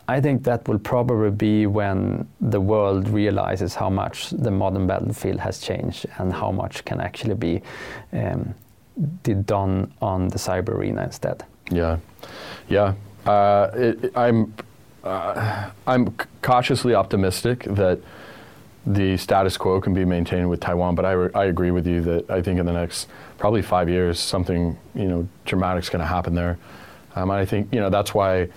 [0.08, 5.40] I think that will probably be when the world realizes how much the modern battlefield
[5.40, 7.62] has changed and how much can actually be
[8.12, 8.54] um,
[9.44, 11.44] done on the cyber arena instead.
[11.70, 11.98] Yeah,
[12.68, 12.94] yeah.
[13.26, 14.54] Uh, it, I'm
[15.02, 17.98] uh, I'm cautiously optimistic that
[18.86, 22.30] the status quo can be maintained with Taiwan, but I, I agree with you that
[22.30, 26.06] I think in the next probably five years something you know dramatic is going to
[26.06, 26.58] happen there.
[27.16, 28.48] Um, I think you know that's why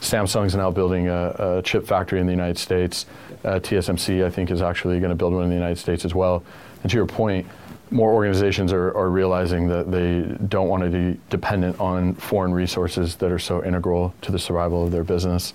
[0.00, 3.06] Samsung's now building a, a chip factory in the United States.
[3.44, 6.14] Uh, TSMC I think is actually going to build one in the United States as
[6.14, 6.44] well.
[6.82, 7.46] And to your point,
[7.90, 13.16] more organizations are, are realizing that they don't want to be dependent on foreign resources
[13.16, 15.54] that are so integral to the survival of their business.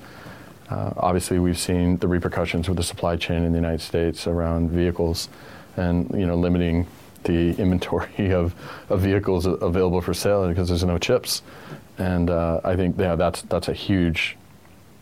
[0.73, 4.71] Uh, obviously, we've seen the repercussions with the supply chain in the United States around
[4.71, 5.29] vehicles,
[5.77, 6.87] and you know, limiting
[7.25, 8.55] the inventory of,
[8.89, 11.43] of vehicles available for sale because there's no chips.
[11.99, 14.35] And uh, I think yeah, that's that's a huge,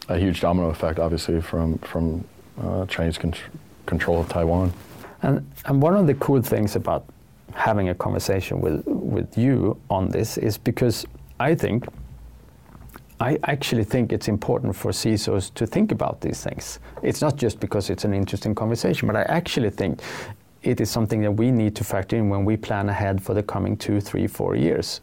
[0.10, 2.26] a huge domino effect, obviously, from from
[2.62, 3.34] uh, Chinese con-
[3.86, 4.74] control of Taiwan.
[5.22, 7.06] And and one of the cool things about
[7.54, 11.06] having a conversation with with you on this is because
[11.40, 11.88] I think
[13.22, 16.80] I actually think it's important for CISOs to think about these things.
[17.04, 20.02] It's not just because it's an interesting conversation, but I actually think
[20.64, 23.44] it is something that we need to factor in when we plan ahead for the
[23.44, 25.02] coming two, three, four years.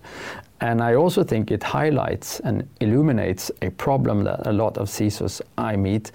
[0.60, 5.40] And I also think it highlights and illuminates a problem that a lot of CISOs
[5.56, 6.10] I meet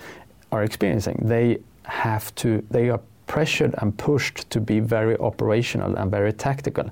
[0.51, 1.21] are experiencing.
[1.23, 6.89] They have to, they are pressured and pushed to be very operational and very tactical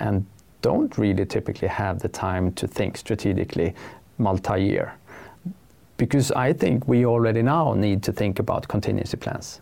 [0.00, 0.24] and
[0.62, 3.74] don't really typically have the time to think strategically
[4.18, 4.94] multi-year.
[5.96, 9.60] Because I think we already now need to think about contingency plans.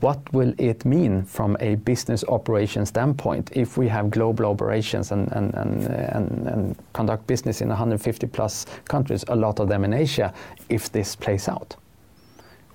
[0.00, 6.76] What will it mean from a business operation standpoint if we have global operations and,
[6.92, 10.34] conduct business in 150 plus countries, a lot of them in Asia,
[10.68, 11.76] if this plays out?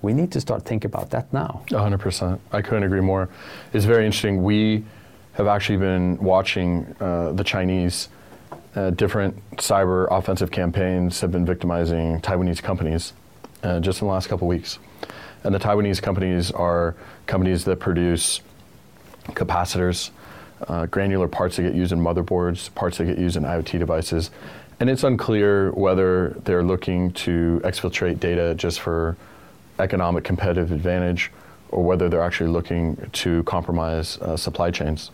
[0.02, 1.62] We need to start thinking about that now.
[1.68, 2.38] 100%.
[2.52, 3.28] I couldn't agree more.
[3.74, 4.42] It's very interesting.
[4.42, 4.82] We
[5.34, 8.08] have actually been watching uh, the Chinese
[8.74, 13.12] uh, different cyber offensive campaigns have been victimizing Taiwanese companies
[13.62, 14.78] uh, just in the last couple weeks.
[15.42, 16.94] And the Taiwanese companies are
[17.26, 18.40] companies that produce
[19.28, 20.10] capacitors,
[20.68, 24.30] uh, granular parts that get used in motherboards, parts that get used in IoT devices.
[24.78, 29.16] And it's unclear whether they're looking to exfiltrate data just for
[29.78, 31.30] economic competitive advantage
[31.70, 35.10] or whether they're actually looking to compromise uh, supply chains.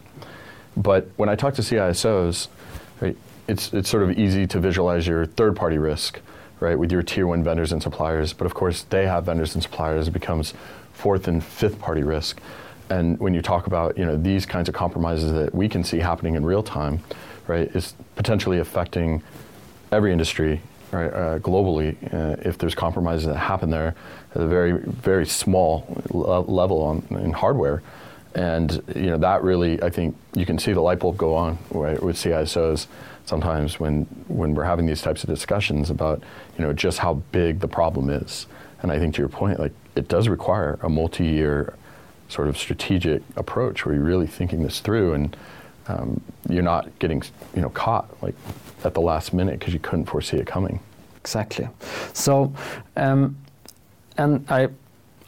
[0.77, 2.49] But when I talk to CISOs,
[3.01, 3.17] right,
[3.49, 6.21] it's, it's sort of easy to visualize your third party risk,
[6.61, 8.33] right, with your tier one vendors and suppliers.
[8.33, 10.09] But of course, they have vendors and suppliers.
[10.09, 10.55] It becomes
[10.93, 12.41] fourth and fifth party risk.
[12.89, 15.99] And when you talk about you know these kinds of compromises that we can see
[15.99, 17.01] happening in real time,
[17.47, 19.23] right, is potentially affecting
[19.91, 20.61] every industry
[20.93, 21.97] right, uh, globally.
[22.13, 23.95] Uh, if there's compromises that happen there
[24.35, 27.83] at a very very small le- level on, in hardware,
[28.37, 31.59] and you know that really I think you can see the light bulb go on
[31.73, 32.87] right, with CISOs
[33.27, 36.23] sometimes when when we're having these types of discussions about
[36.57, 38.47] you know just how big the problem is.
[38.83, 41.75] And I think to your point, like it does require a multi-year
[42.29, 45.37] sort of strategic approach where you're really thinking this through and
[45.89, 47.23] um, you're not getting
[47.55, 48.35] you know caught like
[48.85, 50.81] at the last minute because you couldn't foresee it coming.
[51.21, 51.69] Exactly.
[52.13, 52.55] So,
[52.97, 53.37] um,
[54.17, 54.69] and I.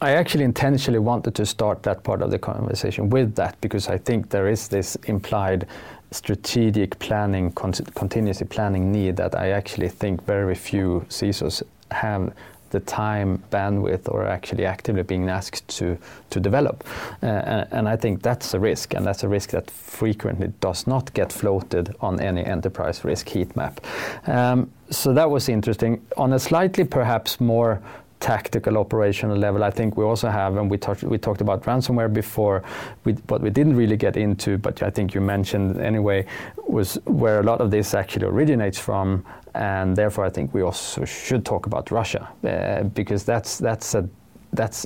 [0.01, 3.97] I actually intentionally wanted to start that part of the conversation with that because I
[3.97, 5.67] think there is this implied
[6.11, 12.33] strategic planning, con- contingency planning need that I actually think very few CISOs have
[12.71, 15.97] the time, bandwidth, or actually actively being asked to,
[16.29, 16.83] to develop.
[17.23, 21.13] Uh, and I think that's a risk, and that's a risk that frequently does not
[21.13, 23.81] get floated on any enterprise risk heat map.
[24.27, 26.05] Um, so that was interesting.
[26.17, 27.81] On a slightly perhaps more
[28.19, 29.63] tactical operational level.
[29.63, 32.63] I think we also have, and we talked we talked about ransomware before.
[33.05, 36.25] We, what we didn't really get into, but I think you mentioned anyway,
[36.67, 41.05] was where a lot of this actually originates from, and therefore I think we also
[41.05, 44.07] should talk about Russia uh, because that's that's a
[44.53, 44.85] that's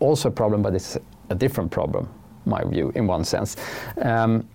[0.00, 0.98] also a problem, but it's
[1.30, 2.08] a different problem,
[2.44, 3.56] my view, in one sense.
[4.02, 4.46] Um,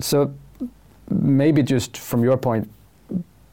[0.00, 0.32] so
[1.10, 2.70] maybe just from your point,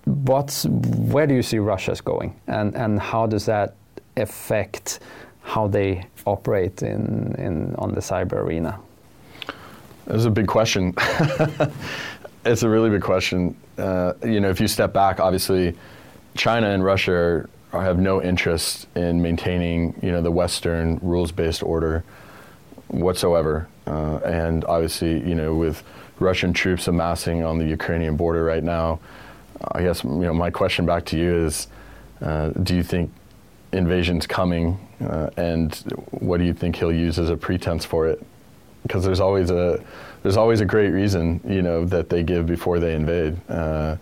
[0.05, 3.75] what's where do you see Russia's going, and and how does that
[4.17, 4.99] affect
[5.41, 8.79] how they operate in, in on the cyber arena?
[10.05, 10.93] That's a big question.
[12.45, 13.55] it's a really big question.
[13.77, 15.75] Uh, you know, if you step back, obviously,
[16.35, 22.03] China and Russia are, have no interest in maintaining, you know, the Western rules-based order
[22.87, 23.67] whatsoever.
[23.87, 25.83] Uh, and obviously, you know, with
[26.19, 28.99] Russian troops amassing on the Ukrainian border right now,
[29.71, 31.67] I guess you know my question back to you is,
[32.21, 33.11] uh, do you think
[33.73, 35.73] invasion's coming, uh, and
[36.11, 38.23] what do you think he'll use as a pretense for it?
[38.83, 39.83] Because there's always a
[40.21, 43.97] there's always a great reason you know that they give before they invade, uh,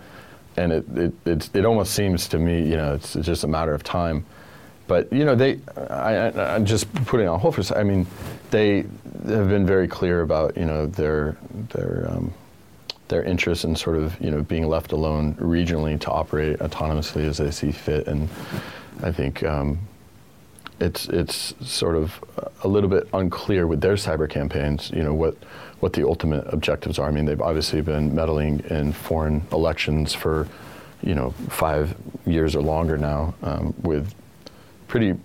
[0.58, 3.74] and it, it it it almost seems to me you know it's just a matter
[3.74, 4.26] of time.
[4.88, 5.60] But you know they
[5.90, 7.82] I, am just putting on hold for a second.
[7.82, 8.08] I mean
[8.50, 8.78] they
[9.28, 11.38] have been very clear about you know their
[11.70, 12.34] their um,
[13.08, 17.38] their interest in sort of you know being left alone regionally to operate autonomously as
[17.38, 18.28] they see fit, and
[19.04, 19.80] I think um,
[20.80, 22.24] it's it's sort of
[22.64, 24.92] a little bit unclear with their cyber campaigns.
[24.92, 25.36] You know what
[25.80, 27.08] what the ultimate objectives are.
[27.08, 30.48] I mean, they've obviously been meddling in foreign elections for
[31.04, 34.14] you know five years or longer now um, with
[34.88, 35.16] pretty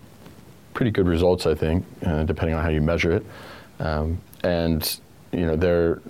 [0.74, 3.26] pretty good results, I think, uh, depending on how you measure it.
[3.80, 5.00] Um, and
[5.32, 6.00] you know they're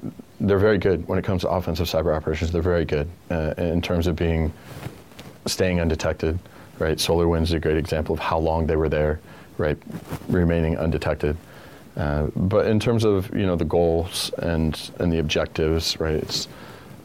[0.41, 2.53] they're very good when it comes to offensive cyber operations.
[2.53, 4.53] They're very good uh, in terms of being
[5.47, 6.39] staying undetected.
[6.79, 9.19] Right, SolarWinds is a great example of how long they were there,
[9.57, 9.79] right,
[10.29, 11.37] remaining undetected.
[11.97, 16.49] Uh, but in terms of you know the goals and and the objectives, right, it's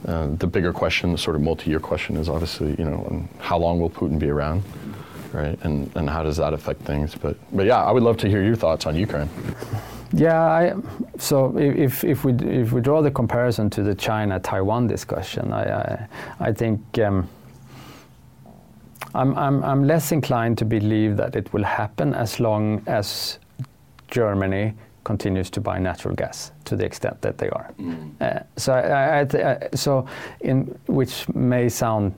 [0.08, 3.80] uh, the bigger question, the sort of multi-year question, is obviously you know how long
[3.80, 4.62] will Putin be around,
[5.32, 7.16] right, and and how does that affect things?
[7.16, 9.30] But but yeah, I would love to hear your thoughts on Ukraine.
[10.14, 10.74] Yeah, I,
[11.18, 16.08] so if, if, we, if we draw the comparison to the China-Taiwan discussion, I, I,
[16.42, 17.30] I think um,
[19.14, 23.40] I'm, I'm, I'm less inclined to believe that it will happen as long as
[24.10, 27.74] Germany continues to buy natural gas to the extent that they are.
[27.80, 28.22] Mm.
[28.22, 30.08] Uh, so, I, I, so
[30.42, 32.14] in, which may sound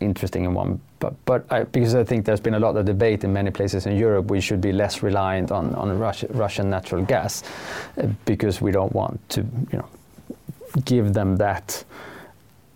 [0.00, 3.24] interesting in one but, but I, because I think there's been a lot of debate
[3.24, 7.04] in many places in Europe, we should be less reliant on, on Russia, Russian natural
[7.04, 7.42] gas
[7.96, 9.88] uh, because we don't want to, you know,
[10.84, 11.84] give them that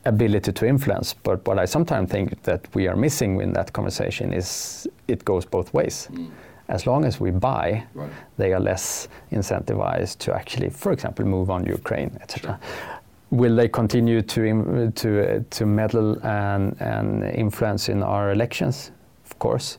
[0.04, 1.14] ability to influence.
[1.14, 5.44] But what I sometimes think that we are missing in that conversation is it goes
[5.44, 6.08] both ways.
[6.12, 6.30] Mm.
[6.68, 8.10] As long as we buy, right.
[8.38, 12.58] they are less incentivized to actually, for example, move on Ukraine, etc.
[12.62, 12.98] Sure
[13.32, 18.92] will they continue to to uh, to meddle and and influence in our elections?
[19.24, 19.78] Of course,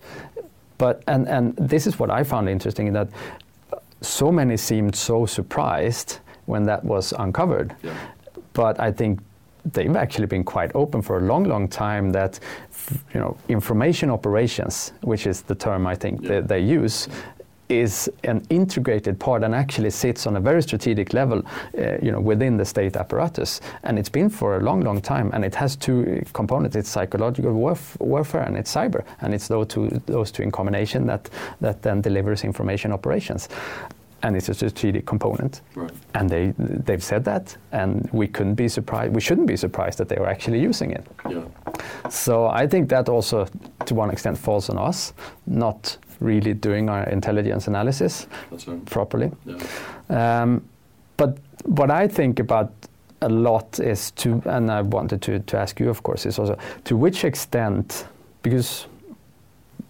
[0.77, 3.07] but and and this is what I found interesting that
[4.01, 7.93] so many seemed so surprised when that was uncovered, yeah.
[8.53, 9.19] but I think
[9.71, 12.39] they've actually been quite open for a long, long time that
[13.13, 16.41] you know information operations, which is the term I think yeah.
[16.41, 17.07] they, they, use,
[17.69, 21.41] is an integrated part and actually sits on a very strategic level,
[21.77, 23.61] uh, you know, within the state apparatus.
[23.83, 25.31] And it's been for a long, long time.
[25.33, 29.03] And it has two components: it's psychological warf- warfare and it's cyber.
[29.21, 31.29] And it's those two, those two in combination that
[31.61, 33.49] that then delivers information operations.
[34.25, 35.91] And it's a strategic component, right.
[36.13, 39.13] and they they've said that, and we couldn't be surprised.
[39.13, 41.05] We shouldn't be surprised that they were actually using it.
[41.29, 41.43] Yeah.
[42.09, 43.47] So I think that also,
[43.85, 45.13] to one extent, falls on us,
[45.45, 48.85] not really doing our intelligence analysis right.
[48.85, 49.29] properly.
[49.45, 50.41] Yeah.
[50.41, 50.63] Um,
[51.17, 52.71] but what I think about
[53.21, 56.57] a lot is to, and I wanted to, to ask you, of course, is also
[56.83, 58.07] to which extent,
[58.41, 58.87] because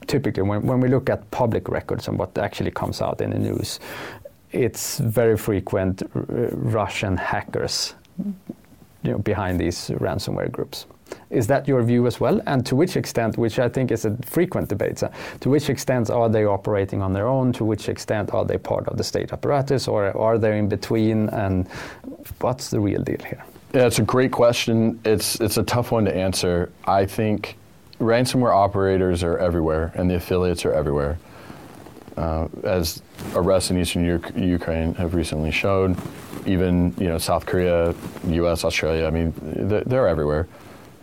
[0.07, 3.39] typically when, when we look at public records and what actually comes out in the
[3.39, 3.79] news,
[4.53, 7.95] it's very frequent Russian hackers
[9.03, 10.85] you know, behind these ransomware groups.
[11.29, 12.41] Is that your view as well?
[12.47, 15.09] And to which extent, which I think is a frequent debate, uh,
[15.41, 17.53] to which extent are they operating on their own?
[17.53, 21.29] To which extent are they part of the state apparatus or are they in between?
[21.29, 21.67] And
[22.39, 23.43] what's the real deal here?
[23.73, 24.99] Yeah, it's a great question.
[25.03, 26.71] It's, it's a tough one to answer.
[26.85, 27.57] I think
[27.99, 31.17] ransomware operators are everywhere and the affiliates are everywhere.
[32.15, 33.01] Uh, as
[33.33, 35.97] arrests in eastern U- Ukraine have recently showed,
[36.45, 37.95] even you know South Korea,
[38.27, 39.07] U.S., Australia.
[39.07, 40.47] I mean, they're, they're everywhere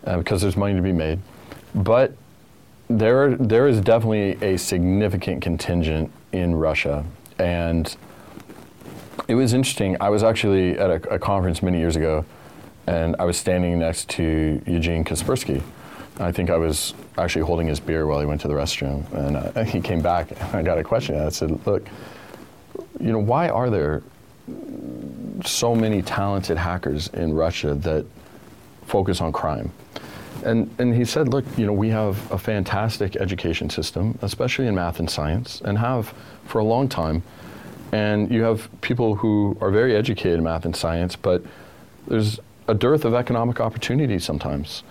[0.05, 1.19] uh, because there's money to be made.
[1.75, 2.13] But
[2.89, 7.05] there, there is definitely a significant contingent in Russia.
[7.39, 7.95] And
[9.27, 9.97] it was interesting.
[10.01, 12.25] I was actually at a, a conference many years ago,
[12.87, 15.61] and I was standing next to Eugene Kaspersky.
[16.19, 19.37] I think I was actually holding his beer while he went to the restroom, and
[19.37, 20.31] uh, he came back.
[20.31, 21.19] And I got a question.
[21.19, 21.87] I said, "Look,
[22.99, 24.03] you know, why are there
[25.45, 28.05] so many talented hackers in Russia that
[28.85, 29.71] focus on crime?"
[30.43, 34.75] And, and he said, look, you know, we have a fantastic education system, especially in
[34.75, 36.13] math and science, and have
[36.45, 37.21] for a long time.
[37.91, 41.43] And you have people who are very educated in math and science, but
[42.07, 44.83] there's a dearth of economic opportunity sometimes.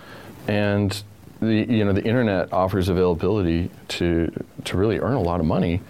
[0.47, 1.01] And
[1.41, 4.31] the, you know, the internet offers availability to,
[4.65, 5.81] to really earn a lot of money.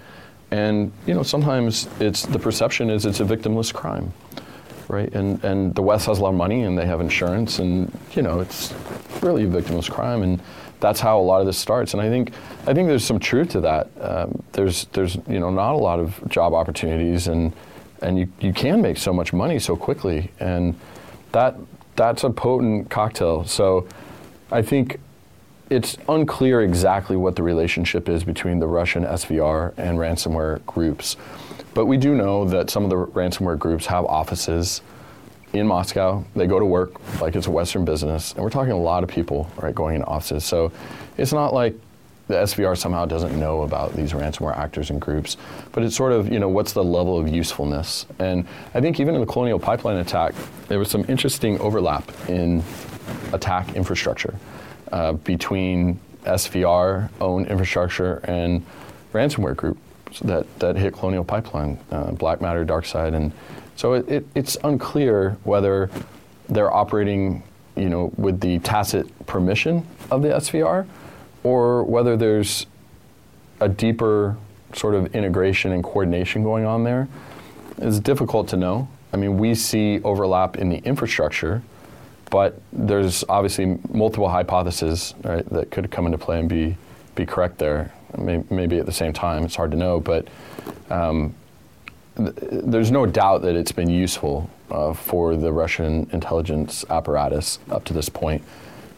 [0.51, 4.11] And you know, sometimes it's the perception is it's a victimless crime,
[4.89, 5.11] right?
[5.13, 8.21] And and the West has a lot of money and they have insurance, and you
[8.21, 8.73] know, it's
[9.21, 10.41] really a victimless crime, and
[10.81, 11.93] that's how a lot of this starts.
[11.93, 12.33] And I think
[12.67, 13.89] I think there's some truth to that.
[14.01, 17.53] Um, there's there's you know not a lot of job opportunities, and
[18.01, 20.77] and you, you can make so much money so quickly, and
[21.31, 21.55] that
[21.95, 23.45] that's a potent cocktail.
[23.45, 23.87] So
[24.51, 24.99] I think
[25.71, 31.15] it's unclear exactly what the relationship is between the Russian SVR and ransomware groups.
[31.73, 34.81] But we do know that some of the ransomware groups have offices
[35.53, 36.25] in Moscow.
[36.35, 38.33] They go to work like it's a Western business.
[38.33, 40.43] And we're talking a lot of people, right, going into offices.
[40.43, 40.73] So
[41.17, 41.73] it's not like
[42.27, 45.37] the SVR somehow doesn't know about these ransomware actors and groups,
[45.71, 48.05] but it's sort of, you know, what's the level of usefulness?
[48.19, 50.33] And I think even in the Colonial Pipeline attack,
[50.67, 52.61] there was some interesting overlap in
[53.31, 54.35] attack infrastructure
[54.91, 58.65] uh, between SVR owned infrastructure and
[59.13, 59.77] ransomware group
[60.23, 63.31] that, that hit Colonial Pipeline, uh, BlackMatter, DarkSide, and
[63.75, 65.89] so it, it, it's unclear whether
[66.49, 67.43] they're operating,
[67.75, 70.85] you know, with the tacit permission of the SVR
[71.43, 72.67] or whether there's
[73.59, 74.37] a deeper
[74.73, 77.07] sort of integration and coordination going on there
[77.77, 78.87] is difficult to know.
[79.13, 81.61] I mean, we see overlap in the infrastructure,
[82.31, 86.75] but there's obviously multiple hypotheses right, that could come into play and be,
[87.13, 87.93] be correct there.
[88.17, 90.27] Maybe at the same time, it's hard to know, but
[90.89, 91.35] um,
[92.17, 97.83] th- there's no doubt that it's been useful uh, for the Russian intelligence apparatus up
[97.85, 98.43] to this point.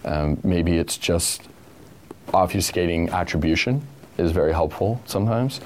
[0.06, 1.42] Um, maybe it's just
[2.28, 3.86] obfuscating attribution
[4.18, 5.60] is very helpful sometimes.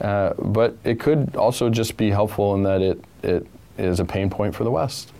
[0.00, 3.46] Uh, but it could also just be helpful in that it, it
[3.76, 5.12] is a pain point for the West,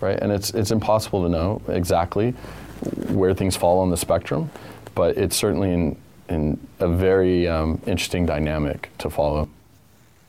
[0.00, 0.18] right?
[0.20, 2.32] And it's, it's impossible to know exactly
[3.08, 4.50] where things fall on the spectrum,
[4.94, 5.96] but it's certainly in,
[6.28, 9.48] in a very um, interesting dynamic to follow.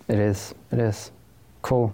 [0.08, 1.12] It is, it is.
[1.62, 1.94] Cool.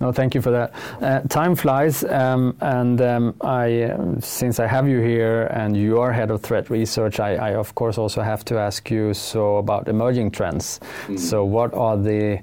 [0.00, 0.74] No, thank you for that.
[1.00, 6.00] Uh, time flies, um, and um, I, uh, since I have you here and you
[6.00, 9.58] are head of threat research, I, I of course also have to ask you so
[9.58, 10.80] about emerging trends.
[11.06, 11.18] Mm.
[11.18, 12.40] So, what are the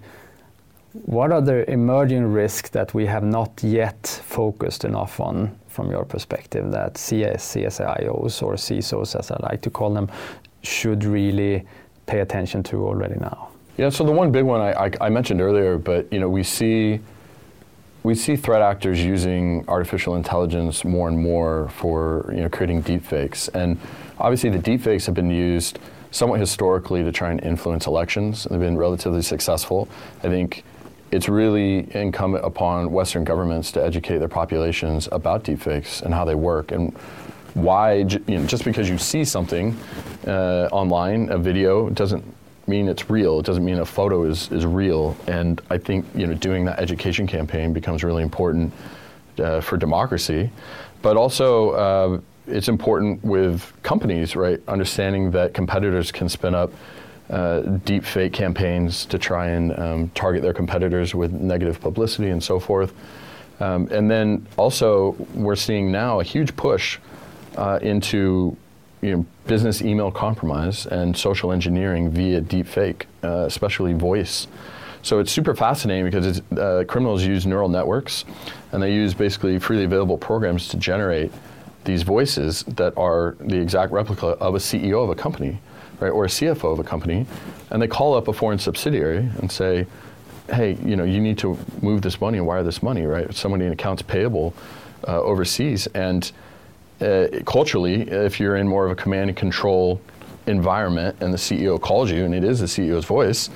[0.93, 6.03] what are the emerging risks that we have not yet focused enough on from your
[6.03, 10.09] perspective that CS, CSIOs or CISOs, as I like to call them,
[10.63, 11.65] should really
[12.07, 13.49] pay attention to already now?
[13.77, 16.43] Yeah, so the one big one I, I, I mentioned earlier, but you know we
[16.43, 16.99] see
[18.03, 23.49] we see threat actors using artificial intelligence more and more for you know creating deepfakes,
[23.53, 23.79] and
[24.19, 25.79] obviously the deepfakes have been used
[26.11, 28.45] somewhat historically to try and influence elections.
[28.51, 29.87] They've been relatively successful.
[30.19, 30.65] I think
[31.11, 36.35] it's really incumbent upon Western governments to educate their populations about deepfakes and how they
[36.35, 36.93] work and
[37.53, 37.95] why.
[37.95, 39.77] You know, just because you see something
[40.25, 42.23] uh, online, a video, doesn't
[42.67, 43.39] mean it's real.
[43.39, 45.17] It doesn't mean a photo is, is real.
[45.27, 48.73] And I think you know doing that education campaign becomes really important
[49.37, 50.49] uh, for democracy,
[51.01, 54.61] but also uh, it's important with companies, right?
[54.67, 56.71] Understanding that competitors can spin up
[57.31, 62.43] uh, deep fake campaigns to try and um, target their competitors with negative publicity and
[62.43, 62.93] so forth.
[63.59, 66.97] Um, and then also, we're seeing now a huge push
[67.57, 68.57] uh, into
[69.01, 74.47] you know, business email compromise and social engineering via deepfake, uh, especially voice.
[75.03, 78.25] So it's super fascinating because uh, criminals use neural networks,
[78.71, 81.31] and they use basically freely available programs to generate
[81.83, 85.59] these voices that are the exact replica of a CEO of a company,
[86.01, 87.25] right, or a CFO of a company,
[87.69, 89.85] and they call up a foreign subsidiary and say,
[90.49, 93.33] "Hey, you know, you need to move this money and wire this money, right?
[93.33, 94.53] Somebody in accounts payable
[95.07, 96.29] uh, overseas." And
[96.99, 100.01] uh, culturally, if you're in more of a command and control
[100.47, 103.49] environment and the CEO calls you and it is the CEO's voice,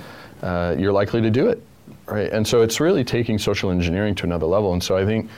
[0.43, 1.61] uh, you're likely to do it,
[2.05, 2.31] right?
[2.31, 4.73] And so it's really taking social engineering to another level.
[4.73, 5.29] And so I think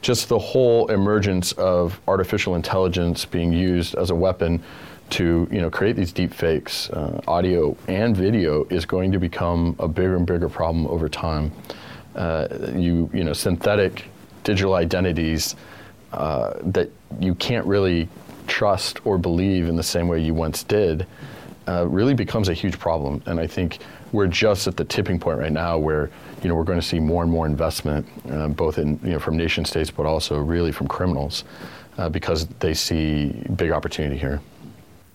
[0.00, 4.62] just the whole emergence of artificial intelligence being used as a weapon
[5.12, 9.76] to you know create these deep fakes, uh, audio and video, is going to become
[9.78, 11.52] a bigger and bigger problem over time.
[12.14, 14.04] Uh, you you know synthetic
[14.44, 15.54] digital identities
[16.12, 16.90] uh, that
[17.20, 18.08] you can't really
[18.46, 21.06] trust or believe in the same way you once did
[21.68, 23.22] uh, really becomes a huge problem.
[23.26, 23.78] And I think
[24.12, 26.10] we're just at the tipping point right now where
[26.42, 29.18] you know we're going to see more and more investment, uh, both in you know
[29.18, 31.44] from nation states, but also really from criminals,
[31.98, 34.40] uh, because they see big opportunity here.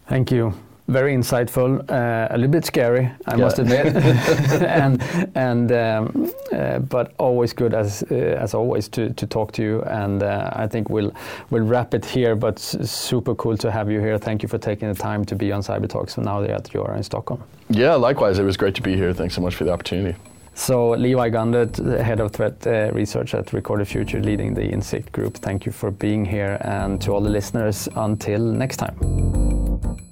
[0.07, 0.53] Thank you
[0.87, 3.35] very insightful, uh, a little bit scary, I yeah.
[3.35, 3.95] must admit,
[4.63, 5.03] and
[5.35, 9.81] and um, uh, but always good as uh, as always to, to talk to you.
[9.83, 11.11] And uh, I think we'll
[11.49, 12.35] we'll wrap it here.
[12.35, 14.17] But super cool to have you here.
[14.17, 16.15] Thank you for taking the time to be on Cyber Talks.
[16.15, 17.43] So now that you're in Stockholm.
[17.69, 18.39] Yeah, likewise.
[18.39, 19.13] It was great to be here.
[19.13, 20.17] Thanks so much for the opportunity.
[20.53, 25.37] So Levi Gundert, head of threat uh, research at Recorded Future, leading the Insikt Group.
[25.37, 29.66] Thank you for being here, and to all the listeners, until next time.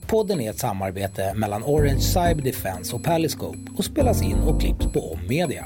[0.08, 4.86] Podden är ett samarbete mellan Orange Cyber Defense och Paliscope och spelas in och klipps
[4.86, 5.66] på Om Media.